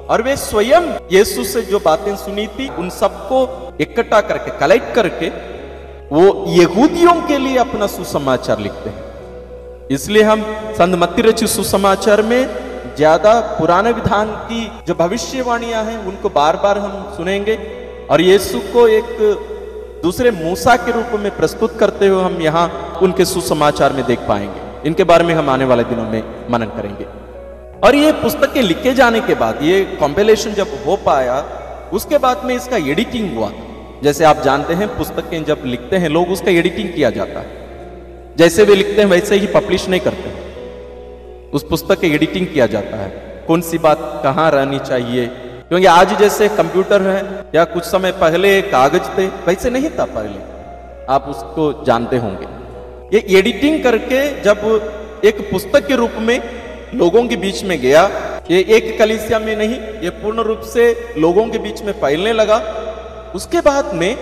और 0.09 0.23
वे 0.23 0.37
स्वयं 0.37 0.85
यीशु 1.13 1.45
से 1.45 1.63
जो 1.63 1.79
बातें 1.79 2.15
सुनी 2.17 2.47
थी, 2.47 2.69
उन 2.69 2.91
सबको 2.91 3.41
इकट्ठा 3.81 4.21
करके 4.21 4.59
कलेक्ट 4.59 4.95
करके, 4.95 5.29
वो 6.13 6.45
यहूदियों 6.49 7.15
के 7.23 7.39
लिए 7.39 7.57
अपना 7.59 7.87
सुसमाचार 7.87 8.59
लिखते 8.59 8.91
हैं। 8.91 9.89
इसलिए 9.89 10.23
हम 10.23 10.43
संत 10.79 10.95
मत्ती 10.95 11.23
रचित 11.23 11.49
सुसमाचार 11.49 12.23
में 12.23 12.95
ज़्यादा 12.97 13.41
पुराने 13.59 13.93
विधान 13.93 14.31
की 14.47 14.71
जो 14.87 14.95
भविष्यवाणियाँ 14.95 15.85
हैं, 15.85 15.99
उनको 15.99 16.29
बार 16.29 16.57
बार 16.57 16.79
हम 16.79 17.15
सुनेंगे, 17.17 17.59
और 18.11 18.21
यीशु 18.21 18.59
को 18.73 18.87
एक 18.89 19.48
दूसरे 20.03 20.31
मूसा 20.31 20.77
के 20.77 20.93
रूप 20.93 21.07
में 21.15 21.37
प्रस्तुत 21.37 21.79
करते 21.79 22.07
हुए 22.07 22.23
हम 22.23 22.43
यहाँ 22.43 22.99
उनके 23.03 23.25
सुसमाचार 23.25 23.93
में 23.93 24.07
देख 24.07 24.19
पाएँगे। 24.19 24.87
इनके 24.87 25.05
बारे 25.05 25.25
में 25.25 25.35
हम 25.35 25.51
आने 25.51 25.65
वाले 25.65 25.85
दिनों 25.85 26.05
में 26.05 26.23
मनन 26.51 26.67
करेंगे। 26.67 27.05
और 27.87 27.95
ये 27.95 28.13
पुस्तकें 28.13 28.63
लिखे 28.63 28.95
जाने 28.95 29.21
के 29.21 29.35
बाद, 29.35 29.59
ये 29.63 29.85
कॉम्पिलेशन 30.01 30.53
जब 30.53 30.67
हो 30.87 30.97
पाया, 30.97 31.45
उसके 31.93 32.19
बाद 32.19 32.43
में 32.45 32.55
इसका 32.55 32.77
एडिटिंग 32.77 33.39
हुआ। 33.39 33.53
जैसे 34.03 34.25
आप 34.25 34.43
जानते 34.45 34.75
हैं, 34.75 34.99
पुस्तकें 34.99 35.45
जब 35.45 35.63
लिखते 35.65 35.97
हैं, 35.97 36.09
लोग 36.09 36.31
उसका 36.31 36.51
एडिटिंग 36.51 36.89
किया 36.89 37.11
जाता 37.11 37.41
है। 37.41 37.69
जैसे 38.37 38.65
वे 38.65 38.75
लिखते 38.75 39.03
हैं, 39.03 39.09
वैसे 39.09 39.37
ही 39.37 39.47
पब्लिश 39.47 39.89
नहीं 39.89 40.01
करते। 40.01 40.49
उस 41.51 41.63
पुस्तक 41.63 42.01
की 42.01 42.15
एडिटिंग 42.15 42.47
किया 42.47 42.67
जाता 42.67 42.97
है। 42.97 43.45
कौन 43.49 43.61
सी 43.61 43.79
बात 43.79 44.21
कहाँ 44.25 44.51
रहनी 44.51 44.79
चाहिए? 44.79 45.31
क्योंकि 45.69 45.87
आज 45.87 46.13
जैसे 46.19 46.49
कंप्यूटर 46.49 47.03
है 47.03 47.45
या 47.55 47.65
कुछ 47.65 47.85
समय 47.85 48.13
पहले 48.13 48.61
कागज़ 48.63 49.09
थे, 49.17 49.27
वैसे 49.47 49.71
नहीं 49.71 49.89
था 49.91 50.05
पहले। 50.05 50.39
आप 51.07 51.25
उसको 51.29 51.85
जानते 51.85 52.17
होंगे। 52.17 52.47
ये 53.13 53.39
एडिटिंग 53.39 53.83
करके 53.83 54.21
जब 54.43 55.21
एक 55.25 55.41
पुस्तक 55.51 55.87
के 55.87 55.97
रूप 55.97 56.15
में 56.21 56.41
लोगों 56.95 57.27
के 57.29 57.37
बीच 57.37 57.63
में 57.65 57.79
गया, 57.81 58.03
ये 58.51 58.61
एक 58.77 58.99
कलिसिया 58.99 59.39
में 59.39 59.55
नहीं, 59.57 59.79
ये 60.03 60.11
पूर्ण 60.23 60.43
रूप 60.43 60.61
से 60.73 61.15
लोगों 61.19 61.47
के 61.47 61.59
बीच 61.59 61.83
में 61.83 61.93
फैलने 61.93 62.33
लगा। 62.33 62.59
उसके 63.35 63.61
बाद 63.61 63.95
में 63.95 64.15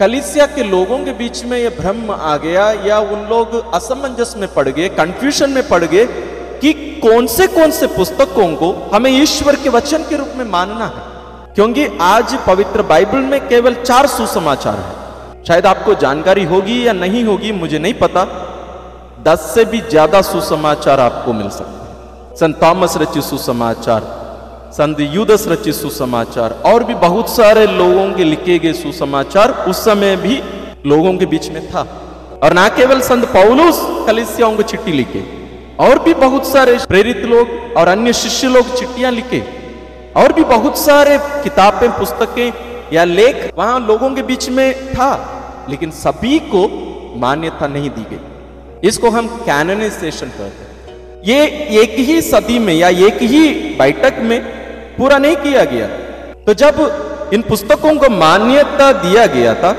कलिसिया 0.00 0.46
के 0.46 0.62
लोगों 0.62 0.98
के 1.04 1.12
बीच 1.12 1.44
में 1.44 1.58
ये 1.58 1.68
भ्रम 1.78 2.10
आ 2.10 2.36
गया 2.36 2.70
या 2.86 2.98
उन 2.98 3.28
लोग 3.28 3.54
असमंजस 3.74 4.34
में 4.36 4.52
पड़ 4.54 4.68
गए 4.68 4.88
कंफ्यूजन 4.96 5.50
में 5.50 5.68
पड़ 5.68 5.84
गए 5.84 6.06
कि 6.60 6.72
कौन 7.02 7.26
से 7.26 7.46
कौन 7.46 7.70
से 7.70 7.86
पुस्तकों 7.86 8.56
को 8.56 8.90
हमें 8.94 9.10
ईश्वर 9.10 9.56
के 9.56 9.68
वचन 9.68 9.98
के 9.98 10.16
रूप 10.16 10.32
में 10.36 10.44
मानना 10.44 10.86
है? 10.86 11.14
क्योंकि 11.54 11.86
आज 12.00 12.34
पवित्र 12.46 12.82
बाइबल 12.82 13.18
में 13.18 13.48
केवल 13.48 13.74
चार 13.74 14.06
सुसमाचार 14.06 14.76
है। 14.76 15.44
शायद 15.44 15.66
आपको 15.66 15.94
जानकारी 15.94 16.44
होगी 16.44 16.86
या 16.86 16.92
नहीं 16.92 17.24
होगी, 17.24 17.52
मुझे 17.52 17.78
नहीं 17.78 17.94
पता। 17.94 18.24
दस 19.22 19.50
से 19.54 19.64
भी 19.64 19.80
ज़्यादा 19.80 20.22
सुसमाचार 20.22 21.00
आपको 21.00 21.32
मिल 21.32 21.48
सकते 21.48 21.64
हैं। 21.64 22.36
संत 22.36 22.62
थॉमस 22.62 22.96
रचित 22.96 23.22
सुसमाचार, 23.22 24.02
संत 24.72 25.00
युदस 25.00 25.48
रचित 25.48 25.74
सुसमाचार, 25.74 26.62
और 26.66 26.84
भी 26.84 26.94
बहुत 26.94 27.30
सारे 27.30 27.66
लोगों 27.66 28.12
के 28.12 28.24
लिखे 28.24 28.58
गए 28.58 28.72
सुसमाचार 28.72 29.50
उस 29.68 29.84
समय 29.84 30.16
भी 30.16 30.42
लोगों 30.86 31.16
के 31.16 31.26
बीच 31.26 31.48
में 31.50 31.70
था। 31.70 31.86
और 32.42 32.52
ना 32.52 32.68
केवल 32.68 33.00
संत 33.00 33.24
पौलुस 33.24 33.80
कलिसियाओं 34.06 34.56
को 34.56 34.62
चिट्ठी 34.62 34.92
लिखे। 34.92 35.45
और 35.80 35.98
भी 35.98 36.14
बहुत 36.14 36.46
सारे 36.46 36.78
प्रेरित 36.88 37.16
लोग 37.16 37.76
और 37.76 37.88
अन्य 37.88 38.12
शिष्य 38.12 38.48
लोग 38.48 38.78
चिट्ठियाँ 38.78 39.10
लिखे। 39.12 39.42
और 40.16 40.32
भी 40.32 40.44
बहुत 40.44 40.78
सारे 40.78 41.18
किताबें, 41.18 41.90
पुस्तकें 41.90 42.52
या 42.92 43.04
लेख 43.04 43.52
वहाँ 43.58 43.80
लोगों 43.80 44.10
के 44.10 44.22
बीच 44.22 44.48
में 44.48 44.88
था, 44.88 45.66
लेकिन 45.70 45.90
सभी 45.90 46.38
को 46.38 46.68
मान्यता 47.16 47.66
नहीं 47.66 47.90
दी 47.90 48.04
गई। 48.10 48.88
इसको 48.88 49.10
हम 49.10 49.26
कैननाइजेशन 49.26 50.26
कहते 50.26 50.44
हैं। 50.44 51.22
ये 51.24 51.44
एक 51.82 51.98
ही 51.98 52.20
सदी 52.22 52.58
में 52.58 52.74
या 52.74 52.88
एक 52.88 53.22
ही 53.22 53.52
बैठक 53.78 54.18
में 54.20 54.40
पूरा 54.96 55.18
नहीं 55.18 55.36
किया 55.36 55.64
गया। 55.64 55.86
तो 56.46 56.54
जब 56.54 57.30
इन 57.34 57.42
पुस्तकों 57.42 57.96
को 57.96 58.08
मान्यता 58.08 58.92
दिया 58.92 59.26
गया 59.26 59.54
था, 59.54 59.76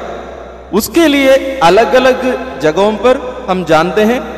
उसके 0.73 1.07
लिए 1.07 1.59
अलग 1.59 1.93
अलग 1.93 2.59
जगहों 2.59 2.93
पर 2.93 3.45
हम 3.49 3.65
जानते 3.65 4.01
हैं 4.01 4.36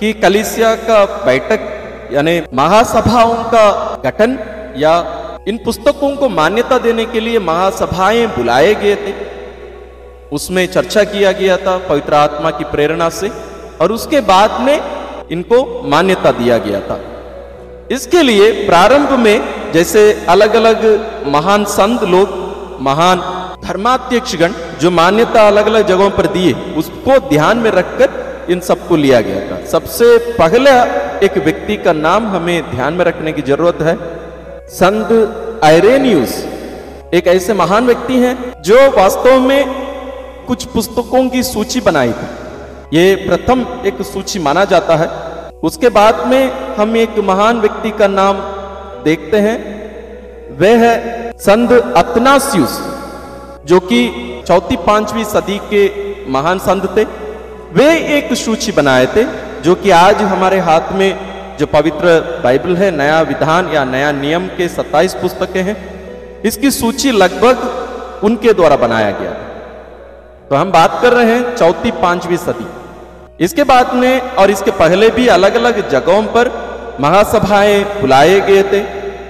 कि 0.00 0.12
कलिसिया 0.12 0.74
का 0.74 1.04
बैठक 1.24 1.72
यानी 2.12 2.40
महासभाओं 2.54 3.34
का 3.44 3.66
गठन 4.04 4.38
या 4.76 4.94
इन 5.48 5.56
पुस्तकों 5.64 6.16
को 6.16 6.28
मान्यता 6.28 6.78
देने 6.78 7.04
के 7.04 7.20
लिए 7.20 7.38
महासभाएँ 7.38 8.26
बुलाए 8.26 8.74
गए 8.74 8.94
थे। 8.96 9.14
उसमें 10.32 10.66
चर्चा 10.66 11.04
किया 11.04 11.32
गया 11.32 11.56
था 11.56 11.76
पवित्र 11.78 12.14
आत्मा 12.14 12.50
की 12.50 12.64
प्रेरणा 12.64 13.08
से 13.08 13.30
और 13.80 13.92
उसके 13.92 14.20
बाद 14.20 14.60
में 14.60 14.80
इनको 15.30 15.82
मान्यता 15.88 16.30
दिया 16.30 16.58
गया 16.58 16.80
था। 16.80 17.00
इसके 17.90 18.22
लिए 18.22 18.50
प्रारंभ 18.66 19.12
में 19.18 19.72
जैसे 19.72 20.00
अलग 20.28 20.54
अलग 20.54 20.84
महान 21.26 21.64
संत 21.64 22.02
लोग, 22.04 22.28
महान 22.80 23.18
धर्माध्यक्षगण 23.64 24.52
जो 24.80 24.90
मान्यता 24.90 25.46
अलग 25.46 25.66
अलग 25.66 25.86
जगहों 25.86 26.10
पर 26.10 26.26
दिए, 26.26 26.52
उसको 26.52 27.18
ध्यान 27.28 27.58
में 27.58 27.70
रखकर 27.70 28.25
इन 28.50 28.60
सबको 28.60 28.96
लिया 28.96 29.20
गया 29.20 29.40
था। 29.50 29.64
सबसे 29.66 30.16
पहला 30.32 30.72
एक 31.18 31.36
व्यक्ति 31.38 31.76
का 31.76 31.92
नाम 31.92 32.26
हमें 32.26 32.70
ध्यान 32.70 32.94
में 32.94 33.04
रखने 33.04 33.32
की 33.32 33.42
ज़रूरत 33.42 33.82
है, 33.82 33.96
संत 34.70 35.60
आयरेनियस। 35.64 36.44
एक 37.14 37.26
ऐसे 37.26 37.54
महान 37.54 37.86
व्यक्ति 37.86 38.14
हैं 38.14 38.62
जो 38.62 38.76
वास्तव 38.90 39.40
में 39.40 40.44
कुछ 40.46 40.64
पुस्तकों 40.64 41.28
की 41.28 41.42
सूची 41.42 41.80
बनाई 41.80 42.12
थी। 42.12 42.96
ये 42.96 43.14
प्रथम 43.18 43.64
एक 43.86 44.02
सूची 44.02 44.38
माना 44.38 44.64
जाता 44.64 44.96
है। 44.96 45.08
उसके 45.60 45.88
बाद 45.90 46.26
में 46.26 46.50
हम 46.76 46.96
एक 46.96 47.18
महान 47.24 47.60
व्यक्ति 47.60 47.90
का 47.90 48.08
नाम 48.08 48.36
देखते 49.04 49.40
हैं। 49.40 49.58
वह 50.60 50.84
है 50.84 51.32
संत 51.38 51.72
अतनासियुस, 51.72 52.80
जो 53.66 53.80
कि 53.82 54.00
चौथी 54.48 54.76
पांचवी 54.76 55.24
सदी 55.24 55.58
के 55.72 55.82
महान 56.30 56.58
संत 56.58 56.84
थे। 56.96 57.04
वे 57.76 57.86
एक 58.16 58.32
सूची 58.34 58.72
बनाए 58.72 59.06
थे, 59.06 59.24
जो 59.62 59.74
कि 59.74 59.90
आज 59.92 60.20
हमारे 60.24 60.58
हाथ 60.60 60.92
में 60.92 61.56
जो 61.58 61.66
पवित्र 61.68 62.40
बाइबल 62.44 62.76
है, 62.76 62.90
नया 62.92 63.20
विधान 63.22 63.68
या 63.72 63.84
नया 63.86 64.12
नियम 64.14 64.46
के 64.50 64.68
27 64.68 65.14
पुस्तकें 65.14 65.62
हैं, 65.62 65.76
इसकी 66.42 66.70
सूची 66.70 67.10
लगभग 67.12 68.24
उनके 68.24 68.52
द्वारा 68.52 68.76
बनाया 68.78 69.10
गया 69.10 69.30
तो 70.50 70.56
हम 70.56 70.72
बात 70.72 70.98
कर 71.02 71.12
रहे 71.12 71.26
हैं 71.26 71.54
चौथी 71.56 71.90
पांचवी 72.00 72.36
सदी। 72.38 72.66
इसके 73.44 73.64
बाद 73.64 73.94
में 73.94 74.20
और 74.20 74.50
इसके 74.50 74.70
पहले 74.78 75.10
भी 75.10 75.26
अलग 75.28 75.54
अलग 75.56 75.88
जगहों 75.90 76.22
पर 76.34 76.52
महासभाएँ 77.00 77.84
बुलाए 78.00 78.40
गए 78.42 78.62
थे 78.72 78.80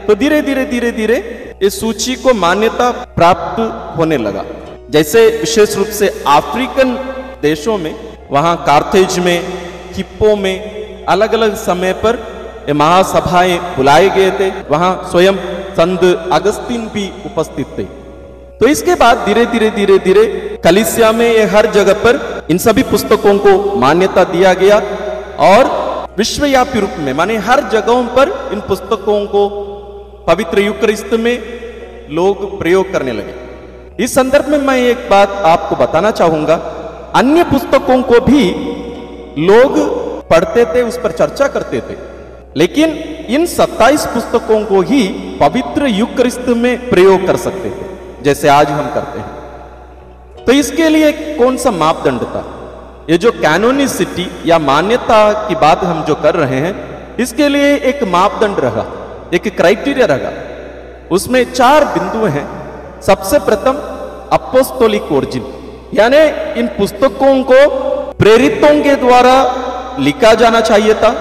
तो 0.06 0.14
धीरे 0.14 0.42
धीरे 0.42 0.64
धीरे 0.66 0.90
धीरे 0.92 1.18
इस 1.62 1.80
सूची 1.80 2.14
को 2.16 2.34
मान्यता 2.36 2.90
प्राप्त 3.16 3.60
होने 3.98 4.16
लगा। 4.18 4.44
जैसे 4.90 5.28
विशेष 5.38 5.76
रूप 5.76 5.86
से 5.94 6.08
अफ्रीकन 6.30 6.98
देशों 7.42 7.78
में 7.78 7.94
वहाँ 8.30 8.56
कार्थेज 8.66 9.18
में 9.18 9.38
हिप्पो 9.94 10.34
में 10.36 11.04
अलग 11.06 11.34
अलग 11.34 11.54
समय 11.56 11.92
पर 12.04 12.18
महासभाएँ 12.74 13.58
बुलाए 13.76 14.08
गए 14.08 14.30
थे। 14.30 14.48
वहाँ 14.70 15.08
स्वयं 15.10 15.36
संत 15.74 16.04
अगस्तीन 16.32 16.86
भी 16.88 17.06
उपस्थित 17.26 17.66
थे। 17.78 17.84
तो 18.60 18.66
इसके 18.68 18.94
बाद 18.94 19.18
धीरे 19.26 19.44
धीरे 19.46 19.70
धीरे 19.70 19.98
धीरे 19.98 20.24
कलिसिया 20.64 21.10
में 21.12 21.26
ये 21.26 21.44
हर 21.46 21.70
जगह 21.72 21.94
पर 22.04 22.46
इन 22.50 22.58
सभी 22.58 22.82
पुस्तकों 22.82 23.36
को 23.38 23.76
मान्यता 23.76 24.24
दिया 24.24 24.52
गया 24.54 24.76
और 25.46 25.68
विश्वव्यापी 26.18 26.80
रूप 26.80 26.94
में, 26.98 27.12
माने 27.12 27.36
हर 27.38 27.60
जगहों 27.68 28.04
पर 28.16 28.28
इन 28.52 28.60
पुस्तकों 28.60 29.24
को 29.26 29.48
पवित्र 30.26 30.60
युक्रिस्त 30.60 31.12
में 31.14 31.36
लोग 32.10 32.58
प्रयोग 32.58 32.92
करने 32.92 33.12
लगे। 33.12 34.04
इस 34.04 34.14
संदर्भ 34.14 34.48
में 34.48 34.58
मैं 34.58 34.76
एक 34.78 35.08
बात 35.10 35.30
आपको 35.46 35.76
बताना 35.76 36.10
चाहूँगा। 36.10 36.56
अन्य 37.16 37.44
पुस्तकों 37.44 38.02
को 38.02 38.20
भी 38.20 38.50
लोग 39.38 39.78
पढ़ते 40.30 40.64
थे, 40.64 40.82
उस 40.82 40.98
पर 40.98 41.10
चर्चा 41.10 41.48
करते 41.48 41.80
थे। 41.80 41.96
लेकिन 42.56 42.90
इन 43.28 43.46
27 43.46 44.06
पुस्तकों 44.06 44.64
को 44.64 44.80
ही 44.80 45.08
पवित्र 45.40 45.86
युक्रिस्त 45.86 46.44
में 46.48 46.90
प्रयोग 46.90 47.26
कर 47.26 47.36
सकते 47.36 47.70
थे, 47.70 47.86
जैसे 48.22 48.48
आज 48.48 48.68
हम 48.68 48.94
करते 48.94 49.18
हैं। 49.18 49.36
तो 50.44 50.52
इसके 50.52 50.88
लिए 50.88 51.12
कौन 51.12 51.56
सा 51.56 51.70
मापदंड 51.70 52.20
था? 52.20 52.52
ये 53.10 53.18
जो 53.18 53.32
कैनोनिसिटी 53.32 54.30
या 54.46 54.58
मान्यता 54.58 55.32
की 55.32 55.54
बात 55.54 55.84
हम 55.84 56.04
जो 56.04 56.14
कर 56.14 56.34
रहे 56.34 56.60
हैं, 56.60 56.74
इसके 57.16 57.48
लिए 57.48 57.76
एक 57.76 58.04
मापदंड 58.04 58.58
रहा, 58.58 58.84
एक 59.34 59.56
क्राइटेरिया 59.56 60.06
रहा। 60.06 60.32
उसमें 61.10 61.52
चार 61.52 61.84
बिंदु 61.84 62.26
हैं। 62.26 62.48
सबसे 63.02 63.38
प्रथम 63.38 63.72
अपोस्तोलिक 64.32 65.12
ओरिजिन 65.12 65.42
यानी 65.94 66.18
इन 66.60 66.66
पुस्तकों 66.78 67.42
को 67.44 67.58
प्रेरितों 68.14 68.74
के 68.82 68.94
द्वारा 68.96 69.34
लिखा 70.00 70.32
जाना 70.34 70.60
चाहिए 70.60 70.94
था, 70.94 71.12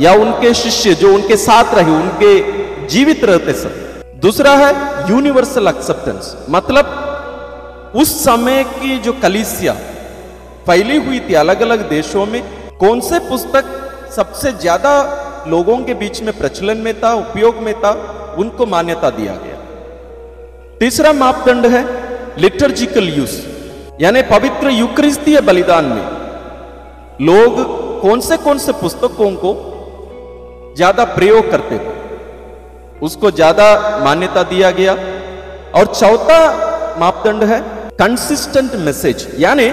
या 0.00 0.12
उनके 0.14 0.52
शिष्य 0.54 0.94
जो 0.94 1.12
उनके 1.14 1.36
साथ 1.38 1.74
रहे, 1.74 1.90
उनके 1.92 2.86
जीवित 2.88 3.24
रहते 3.24 3.52
सब 3.54 3.84
दूसरा 4.22 4.54
है 4.56 4.70
यूनिवर्सल 5.10 5.68
एक्सेप्टेंस 5.68 6.34
मतलब 6.50 7.92
उस 7.96 8.14
समय 8.24 8.62
की 8.70 8.98
जो 8.98 9.12
कलिसिया 9.22 9.72
फैली 10.66 10.96
हुई 10.98 11.20
थी 11.20 11.34
अलग 11.36 11.60
अलग 11.62 11.88
देशों 11.88 12.26
में, 12.26 12.42
कौन 12.80 13.00
से 13.00 13.18
पुस्तक 13.28 13.64
सबसे 14.16 14.52
ज़्यादा 14.54 14.92
लोगों 15.48 15.76
के 15.84 15.94
बीच 15.94 16.22
में 16.22 16.36
प्रचलन 16.38 16.78
में 16.78 16.94
था, 17.00 17.12
उपयोग 17.14 17.56
में 17.62 17.74
था, 17.74 17.92
उनको 18.38 18.66
मान्यता 18.66 19.10
दिया 19.10 19.34
गया। 19.34 19.58
तीसरा 20.78 21.12
मापदंड 21.14 21.66
है 21.66 21.84
लिटर्जिकल 22.38 23.08
यूज़ 23.08 23.36
यानी 24.00 24.22
पवित्र 24.30 24.70
युक्रिस्तीय 24.70 25.40
बलिदान 25.40 25.84
में। 25.86 26.06
लोग 27.22 27.60
कौन 28.00 28.20
से 28.20 28.36
कौन 28.38 28.58
से 28.58 28.72
पुस्तकों 28.80 29.30
को 29.36 29.52
ज़्यादा 30.76 31.04
प्रयोग 31.14 31.50
करते 31.50 31.78
थे? 31.78 31.94
उसको 33.00 33.30
ज़्यादा 33.30 33.68
मान्यता 34.04 34.42
दिया 34.50 34.70
गया। 34.72 34.94
और 35.74 35.86
चौथा 35.94 36.40
मापदंड 37.00 37.44
है 37.44 37.60
कंसिस्टेंट 37.98 38.74
मैसेज 38.84 39.26
यानी 39.38 39.70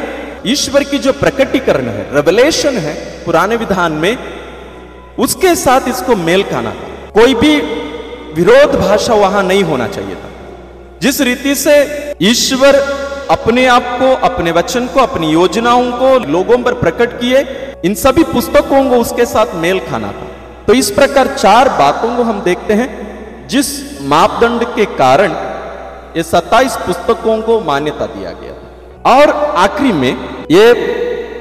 ईश्वर 0.52 0.84
की 0.84 0.98
जो 1.00 1.12
प्रकटीकरण 1.16 1.88
है 1.88 2.04
रेवलेशन 2.16 2.78
है, 2.78 2.94
पुराने 3.26 3.56
विधान 3.58 3.92
में, 3.94 4.18
उसके 5.20 5.54
साथ 5.58 5.88
इसको 5.90 6.16
मेल 6.18 6.44
खाना 6.44 6.74
कोई 7.14 7.34
भी 7.36 7.56
विरोध 8.36 8.76
भाषा 8.80 9.14
वहाँ 9.16 9.44
नहीं 9.44 9.64
होना 9.64 9.88
चाहिए 9.88 10.16
था। 10.16 10.30
जिस 11.02 11.22
रीति 11.22 11.56
से 11.58 11.76
ईश्वर 12.24 12.76
अपने 13.32 13.66
आप 13.66 13.84
को, 14.00 14.14
अपने 14.28 14.52
वचन 14.52 14.88
को, 14.88 15.00
अपनी 15.00 15.28
योजनाओं 15.28 15.92
को 15.92 16.18
लोगों 16.32 16.58
पर 16.58 16.74
प्रकट 16.74 17.20
किए। 17.20 17.46
इन 17.86 17.94
सभी 17.94 18.24
पुस्तकों 18.24 18.90
को 18.90 18.96
उसके 18.96 19.26
साथ 19.26 19.56
मेल 19.56 19.80
खाना 19.80 20.08
था। 20.08 20.28
तो 20.68 20.74
इस 20.74 20.92
प्रकार 20.92 21.28
चार 21.28 21.70
बातों 21.70 22.16
को 22.16 22.24
हम 22.24 22.42
देखते 22.42 22.74
हैं, 22.74 23.48
जिस 23.48 24.02
मापदंड 24.02 24.64
के 24.76 24.86
कारण 24.86 25.32
ये 26.18 26.24
27 26.24 26.76
पुस्तकों 26.78 27.42
को 27.42 27.60
मान्यता 27.60 28.06
दिया 28.06 28.32
गया 28.32 29.16
और 29.16 29.32
आखिरी 29.58 29.92
में 29.92 30.18
ये 30.52 30.74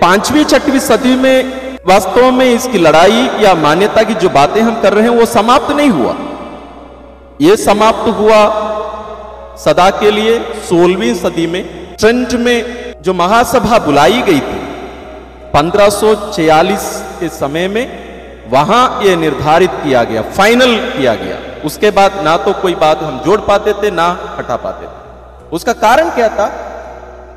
पांचवी, 0.02 0.44
छठवीं 0.44 0.78
सदी 0.78 1.14
में 1.16 1.78
वास्तव 1.86 2.30
में 2.30 2.46
इसकी 2.46 2.78
लड़ाई 2.78 3.28
या 3.40 3.54
मान्यता 3.54 4.02
की 4.02 4.14
जो 4.14 4.28
बातें 4.28 4.60
हम 4.60 4.80
कर 4.80 4.92
रहे 4.92 5.04
हैं, 5.04 5.10
वो 5.10 5.26
समाप्त 5.26 5.70
नहीं 5.70 5.90
हुआ। 5.90 6.14
ये 7.40 7.56
समाप्त 7.56 8.08
हुआ 8.08 8.44
सदा 9.58 9.88
के 9.90 10.10
लिए 10.10 10.38
सोलहवीं 10.68 11.14
सदी 11.14 11.46
में 11.46 11.62
ट्रेंट 11.96 12.32
में 12.34 12.56
जो 13.02 13.12
महासभा 13.14 13.78
बुलाई 13.78 14.22
गई 14.22 14.40
थी 14.40 14.60
1546 15.54 16.84
के 17.20 17.28
समय 17.28 17.68
में 17.68 17.84
वहाँ 18.50 19.02
यह 19.04 19.16
निर्धारित 19.16 19.70
किया 19.70 20.02
गया, 20.04 20.22
फाइनल 20.22 20.76
किया 20.88 21.14
गया। 21.14 21.36
उसके 21.64 21.90
बाद 21.90 22.20
ना 22.24 22.36
तो 22.36 22.52
कोई 22.52 22.74
बात 22.74 23.02
हम 23.02 23.18
जोड़ 23.24 23.40
पाते 23.40 23.72
थे, 23.72 23.90
ना 23.90 24.08
हटा 24.38 24.56
पाते 24.56 24.86
थे। 24.86 25.50
उसका 25.50 25.72
कारण 25.74 26.10
क्या 26.10 26.28
था? 26.28 26.48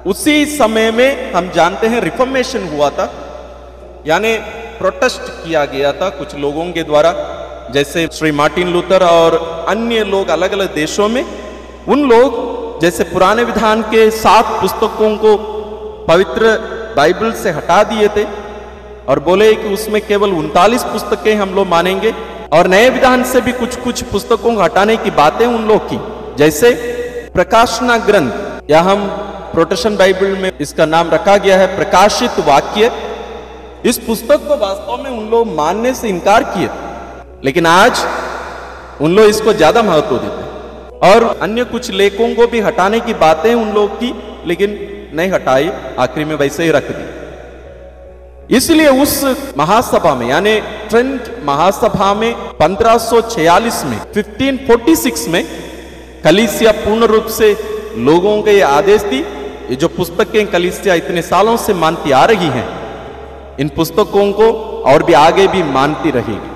उसी 0.06 0.46
समय 0.46 0.92
में 0.92 1.34
हम 1.34 1.50
जानते 1.50 1.88
हैं 1.88 2.02
रिफॉर्मेशन 2.02 2.68
हुआ 2.68 2.90
था, 2.90 3.12
यानी 4.08 4.36
प्रोटेस्ट 4.80 5.22
किया 5.44 5.66
गया 5.66 5.92
था 5.92 6.10
कुछ 6.10 6.36
लोगों 6.36 6.66
के 6.72 6.84
द्वारा, 6.84 7.14
जैसे 7.74 8.08
श्री 8.14 8.32
मार्टिन 8.32 8.68
लूथर 8.68 9.04
और 9.04 9.66
अन्य 9.70 10.04
लोग 10.04 10.28
अलग 10.30 10.52
अलग 10.52 10.74
देशों 10.76 11.08
में। 11.10 11.24
उन 11.88 12.04
लोग 12.10 12.80
जैसे 12.82 13.04
पुराने 13.04 13.44
विधान 13.44 13.82
के 13.90 14.10
सात 14.14 14.46
पुस्तकों 14.62 15.16
को 15.18 15.36
पवित्र 16.08 16.58
बाइबल 16.98 17.32
से 17.34 17.52
हटा 17.52 17.82
दिए 17.84 18.08
थे 18.08 18.24
और 19.06 19.20
बोले 19.20 19.54
कि 19.56 19.74
उसमें 19.74 20.02
केवल 20.08 20.32
उनतालीस 20.34 20.84
पुस्तकें 20.84 21.36
हम 21.36 21.54
लोग 21.56 21.68
मानेंगे 21.68 22.14
और 22.54 22.68
नए 22.68 22.90
विधान 22.90 23.24
से 23.24 23.42
भी 23.42 23.52
कुछ 23.52 23.76
कुछ 23.76 24.02
पुस्तकों 24.04 24.54
को 24.56 24.62
हटाने 24.62 24.96
की 24.98 25.12
बातें 25.12 25.46
उन 25.46 25.68
लोग 25.68 25.90
की। 25.90 26.00
जैसे 26.38 26.72
प्रकाशना 27.34 27.98
ग्रंथ, 27.98 28.32
या 28.70 28.82
हम 28.82 29.06
प्रोटेशन 29.54 29.98
बाइबल 29.98 30.36
में 30.38 30.52
इसका 30.62 30.86
नाम 30.86 31.10
रखा 31.10 31.36
गया 31.38 31.58
है 31.58 31.68
प्रकाशित 31.76 32.40
वाक्य। 32.48 32.92
इस 33.86 33.98
पुस्तक 34.00 34.48
को 34.48 34.58
वास्तव 34.58 35.04
में 35.04 35.12
उन 35.12 35.30
लोग 35.32 35.54
मानने 35.56 35.94
से 35.94 36.10
इनकार 36.10 36.44
किए। 36.56 36.70
लेकिन 37.44 37.66
आज 37.68 38.06
उन 39.02 39.16
लोग 39.16 39.26
इसको 39.28 39.54
ज़्यादा 39.54 39.84
महत्व 39.84 40.18
देते 40.18 40.44
और 41.06 41.24
अन्य 41.42 41.64
कुछ 41.66 41.90
लेखों 41.92 42.34
को 42.36 42.48
भी 42.48 42.60
हटाने 42.60 43.00
की 43.00 43.14
बातें 43.16 43.54
उन 43.54 43.74
लोग 43.74 44.00
की, 44.00 44.14
लेकिन 44.46 44.78
नहीं 45.14 45.32
हटाई, 45.32 45.70
आखिरी 46.00 46.26
में 46.26 46.36
वैसे 46.36 46.64
ही 46.64 46.72
रख 46.72 46.92
दी। 46.92 48.56
इसलिए 48.56 48.88
उस 49.02 49.24
महासभा 49.58 50.14
में, 50.16 50.28
यानी 50.28 50.60
ट्रेंट 50.90 51.30
महासभा 51.46 52.14
में 52.14 52.34
1546 52.58 53.84
में 53.86 53.98
1546 54.14 55.28
में 55.28 55.44
कलिसिया 56.24 56.72
पूर्ण 56.72 57.06
रूप 57.06 57.26
से 57.30 57.52
लोगों 57.98 58.42
के 58.42 58.60
आदेश 58.62 59.02
दी, 59.04 59.20
ये 59.70 59.76
जो 59.76 59.88
पुस्तकें 59.88 60.46
कलिसिया 60.48 60.96
इतने 60.96 61.22
सालों 61.22 61.56
से 61.58 61.74
मानती 61.74 62.12
आ 62.12 62.26
रही 62.26 62.48
हैं, 62.48 62.68
इन 63.60 63.70
पुस्तकों 63.70 64.32
को 64.32 64.52
और 64.86 65.04
भी 65.04 65.14
आगे 65.14 65.48
भी 65.48 65.64
मानती 65.64 66.12
रहेगी। 66.12 66.55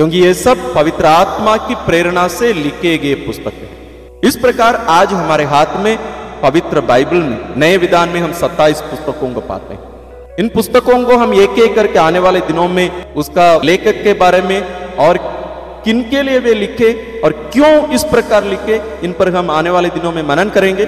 क्योंकि 0.00 0.18
ये 0.18 0.34
सब 0.34 0.58
पवित्र 0.74 1.06
आत्मा 1.06 1.56
की 1.56 1.74
प्रेरणा 1.86 2.26
से 2.28 2.52
लिखे 2.52 2.96
गए 2.98 3.14
पुस्तक 3.14 3.54
हैं। 3.54 4.20
इस 4.20 4.36
प्रकार 4.36 4.74
आज 4.88 5.12
हमारे 5.12 5.44
हाथ 5.44 5.74
में 5.76 5.96
पवित्र 6.42 6.80
बाइबल 6.80 7.16
में 7.16 7.56
नए 7.56 7.76
विधान 7.76 8.08
में 8.08 8.20
हम 8.20 8.32
27 8.32 8.80
पुस्तकों 8.80 9.28
को 9.34 9.40
पाते 9.40 9.74
हैं। 9.74 10.36
इन 10.38 10.48
पुस्तकों 10.48 11.04
को 11.04 11.16
हम 11.16 11.34
एक 11.34 11.58
एक 11.58 11.74
करके 11.74 11.98
आने 11.98 12.18
वाले 12.18 12.40
दिनों 12.40 12.66
में 12.68 13.14
उसका 13.14 13.44
लेखक 13.62 14.02
के 14.04 14.12
बारे 14.12 14.40
में 14.42 14.96
और 14.96 15.18
किनके 15.84 16.22
लिए 16.22 16.38
वे 16.38 16.54
लिखे 16.54 16.92
और 17.24 17.32
क्यों 17.52 17.72
इस 17.88 18.04
प्रकार 18.04 18.44
लिखे, 18.44 18.80
इन 19.04 19.12
पर 19.12 19.34
हम 19.34 19.50
आने 19.50 19.70
वाले 19.70 19.88
दिनों 19.88 20.12
में 20.12 20.22
मनन 20.22 20.48
करेंगे। 20.48 20.84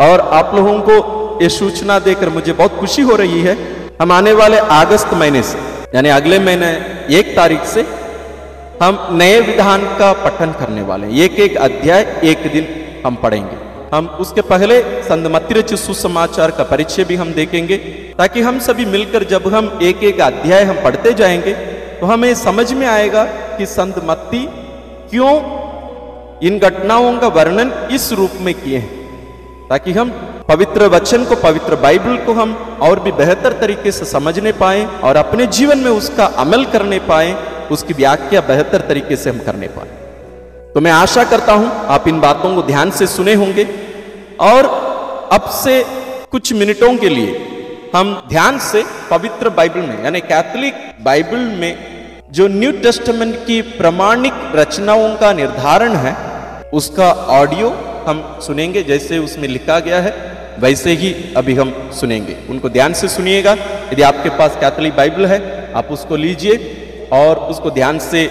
और 0.00 0.20
आप 0.20 0.54
लोगों 0.54 0.78
को 0.80 1.42
ये 1.42 1.48
सूचना 1.48 1.98
देकर 1.98 2.28
मुझे 2.28 2.52
बहुत 2.52 2.78
खुशी 2.78 3.02
हो 3.02 3.16
रही 3.16 3.42
है। 3.42 3.56
हम 4.00 4.12
आने 4.12 4.32
वाले 4.32 4.56
अगस्त 4.76 5.14
महीने 5.14 5.42
से, 5.42 5.58
यानी 5.94 6.08
अगले 6.08 6.38
महीने 6.38 6.72
एक 7.18 7.36
तारीख 7.36 7.64
से 7.64 7.86
हम 8.82 9.08
नए 9.12 9.40
विधान 9.40 9.84
का 9.98 10.12
पठन 10.12 10.52
करने 10.52 10.82
वाले 10.82 11.06
हैं। 11.06 11.14
एक 11.14 11.32
एक 11.32 11.56
अध्याय, 11.56 12.20
एक 12.24 12.52
दिन 12.52 12.66
हम 13.06 13.14
पढ़ेंगे। 13.14 13.56
हम 13.92 14.06
उसके 14.20 14.40
पहले 14.40 14.80
संदमतिरच 15.02 15.74
सुसमाचार 15.74 16.50
का 16.50 16.64
परिचय 16.64 17.04
भी 17.04 17.16
हम 17.16 17.32
देखेंगे, 17.32 17.76
ताकि 18.18 18.40
हम 18.40 18.58
सभी 18.58 18.84
मिलकर 18.84 19.24
जब 19.24 19.46
हम 19.54 19.78
एक 19.82 20.02
एक 20.04 20.20
अध्याय 20.20 20.64
हम 20.64 20.82
पढ़ते 20.84 21.12
जाएँगे 21.12 21.52
तो 22.00 22.06
हमें 22.06 22.34
समझ 22.34 22.72
में 22.72 22.86
आएगा 22.86 23.24
कि 23.24 23.66
संत 23.66 23.98
क्यों, 25.10 25.32
इन 26.42 26.58
घटनाओं 26.58 27.18
का 27.18 27.26
वर्णन 27.28 27.72
इस 27.92 28.12
रूप 28.12 28.30
में 28.40 28.54
किए 28.54 28.78
हैं। 28.78 29.68
ताकि 29.68 29.92
हम 29.92 30.10
पवित्र 30.48 30.86
वचन 30.86 31.24
को, 31.24 31.34
पवित्र 31.34 31.76
बाइबल 31.76 32.16
को 32.16 32.32
हम 32.32 32.78
और 32.82 33.00
भी 33.00 33.12
बेहतर 33.12 33.52
तरीके 33.52 33.92
से 33.92 34.04
समझने 34.04 34.52
पाए 34.52 34.86
और 35.04 35.16
अपने 35.16 35.46
जीवन 35.46 35.78
में 35.78 35.90
उसका 35.90 36.24
अमल 36.24 36.64
करने 36.64 36.98
पाए 36.98 37.32
उसकी 37.70 37.94
व्याख्या 37.94 38.40
बेहतर 38.40 38.80
तरीके 38.80 39.16
से 39.16 39.30
हम 39.30 39.38
करने 39.38 39.68
पाए। 39.68 39.86
तो 40.74 40.80
मैं 40.80 40.92
आशा 40.92 41.24
करता 41.24 41.52
हूँ 41.52 41.70
आप 41.86 42.08
इन 42.08 42.20
बातों 42.20 42.54
को 42.54 42.62
ध्यान 42.62 42.90
से 42.90 43.06
सुने 43.06 43.34
होंगे। 43.34 43.66
और 44.40 44.64
अब 45.32 45.50
से 45.50 45.84
कुछ 46.30 46.52
मिनटों 46.52 46.96
के 46.96 47.08
लिए 47.08 47.50
हम 47.96 48.26
ध्यान 48.28 48.58
से 48.58 48.84
पवित्र 49.10 49.48
बाइबल 49.48 49.80
में, 49.80 50.04
यानी 50.04 50.20
कैथोलिक 50.20 50.74
बाइबल 51.04 51.38
में 51.38 51.76
जो 52.32 52.48
न्यू 52.48 52.72
टेस्टमेंट 52.72 53.46
की 53.46 53.62
प्रमाणिक 53.62 54.32
रचनाओं 54.54 55.16
का 55.16 55.32
निर्धारण 55.32 55.92
है, 55.92 56.16
उसका 56.70 57.12
ऑडियो 57.12 57.68
हम 58.06 58.38
सुनेंगे, 58.42 58.82
जैसे 58.82 59.18
उसमें 59.18 59.48
लिखा 59.48 59.78
गया 59.80 60.00
है, 60.00 60.34
वैसे 60.58 60.92
ही 60.92 61.34
अभी 61.36 61.54
हम 61.54 61.90
सुनेंगे। 61.92 62.36
उनको 62.50 62.68
ध्यान 62.68 62.92
से 62.92 63.08
सुनिएगा। 63.08 63.52
यदि 63.92 64.02
आपके 64.02 64.28
पास 64.28 64.56
कैथोलिक 64.60 64.96
बाइबल 64.96 65.26
है, 65.26 65.72
आप 65.74 65.88
उसको 65.90 66.16
लीजिए। 66.16 66.56
और 67.12 67.38
उसको 67.50 67.70
ध्यान 67.70 67.98
से 68.00 68.26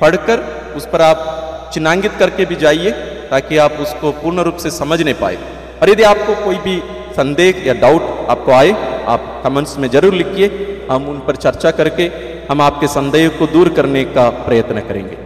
पढ़कर 0.00 0.40
उस 0.76 0.86
पर 0.86 1.02
आप 1.02 1.70
चिन्हांकित 1.74 2.12
करके 2.18 2.44
भी 2.44 2.56
जाइए, 2.56 2.90
ताकि 3.30 3.56
आप 3.58 3.72
उसको 3.80 4.10
पूर्ण 4.12 4.40
रूप 4.40 4.56
से 4.56 4.70
समझ 4.72 5.00
नहीं 5.02 5.14
पाए। 5.14 5.36
और 5.82 5.90
यदि 5.90 6.02
आपको 6.04 6.34
कोई 6.44 6.56
भी 6.58 6.80
संदेह 7.16 7.62
या 7.66 7.74
डाउट 7.74 8.02
आपको 8.30 8.52
आए, 8.52 8.70
आप 9.06 9.42
कमेंट्स 9.44 9.76
में 9.78 9.88
ज़रूर 9.90 10.14
लिखिए। 10.14 10.48
हम 10.90 11.08
उन 11.08 11.18
पर 11.18 11.36
चर्चा 11.36 11.70
करके, 11.72 12.10
हम 12.50 12.60
आपके 12.62 12.86
संदेह 12.88 13.28
को 13.38 13.46
दूर 13.46 13.68
करने 13.68 14.04
का 14.06 14.28
प्रयत्न 14.46 14.80
करेंगे। 14.80 15.16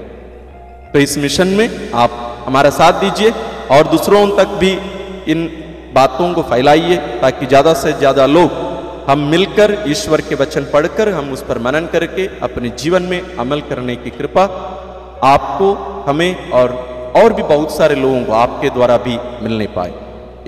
तो 0.92 0.98
इस 0.98 1.16
मिशन 1.18 1.48
में 1.48 1.90
आप 1.94 2.10
हमारा 2.46 2.70
साथ 2.70 3.00
दीजिए 3.00 3.30
और 3.70 3.88
दूसरों 3.88 4.26
तक 4.36 4.56
भी 4.60 4.72
इन 5.32 5.46
बातों 5.94 6.32
को 6.34 6.42
फैलाइए, 6.44 6.96
ताकि 6.96 7.46
ज़्यादा 7.46 7.74
से 7.74 7.92
ज़्यादा 7.92 8.26
लोग 8.26 8.50
हम 9.10 9.18
मिलकर 9.18 9.72
ईश्वर 9.88 10.20
के 10.20 10.34
वचन 10.34 10.64
पढ़कर, 10.64 11.08
हम 11.08 11.32
उस 11.32 11.42
पर 11.42 11.58
मनन 11.58 11.86
करके 11.86 12.26
अपने 12.42 12.68
जीवन 12.68 13.02
में 13.02 13.36
अमल 13.36 13.60
करने 13.60 13.96
की 13.96 14.10
कृपा 14.10 14.42
आपको, 15.24 15.72
हमें 16.02 16.50
और 16.50 16.72
और 17.16 17.32
भी 17.32 17.42
बहुत 17.42 17.76
सारे 17.76 17.94
लोगों 17.94 18.24
को 18.24 18.32
आपके 18.32 18.70
द्वारा 18.70 18.96
भी 18.96 19.16
मिलने 19.42 19.66
पाए। 19.66 19.94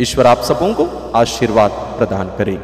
ईश्वर 0.01 0.27
आप 0.27 0.43
सबों 0.43 0.73
को 0.75 0.87
आशीर्वाद 1.15 1.71
प्रदान 1.71 2.29
करे। 2.39 2.59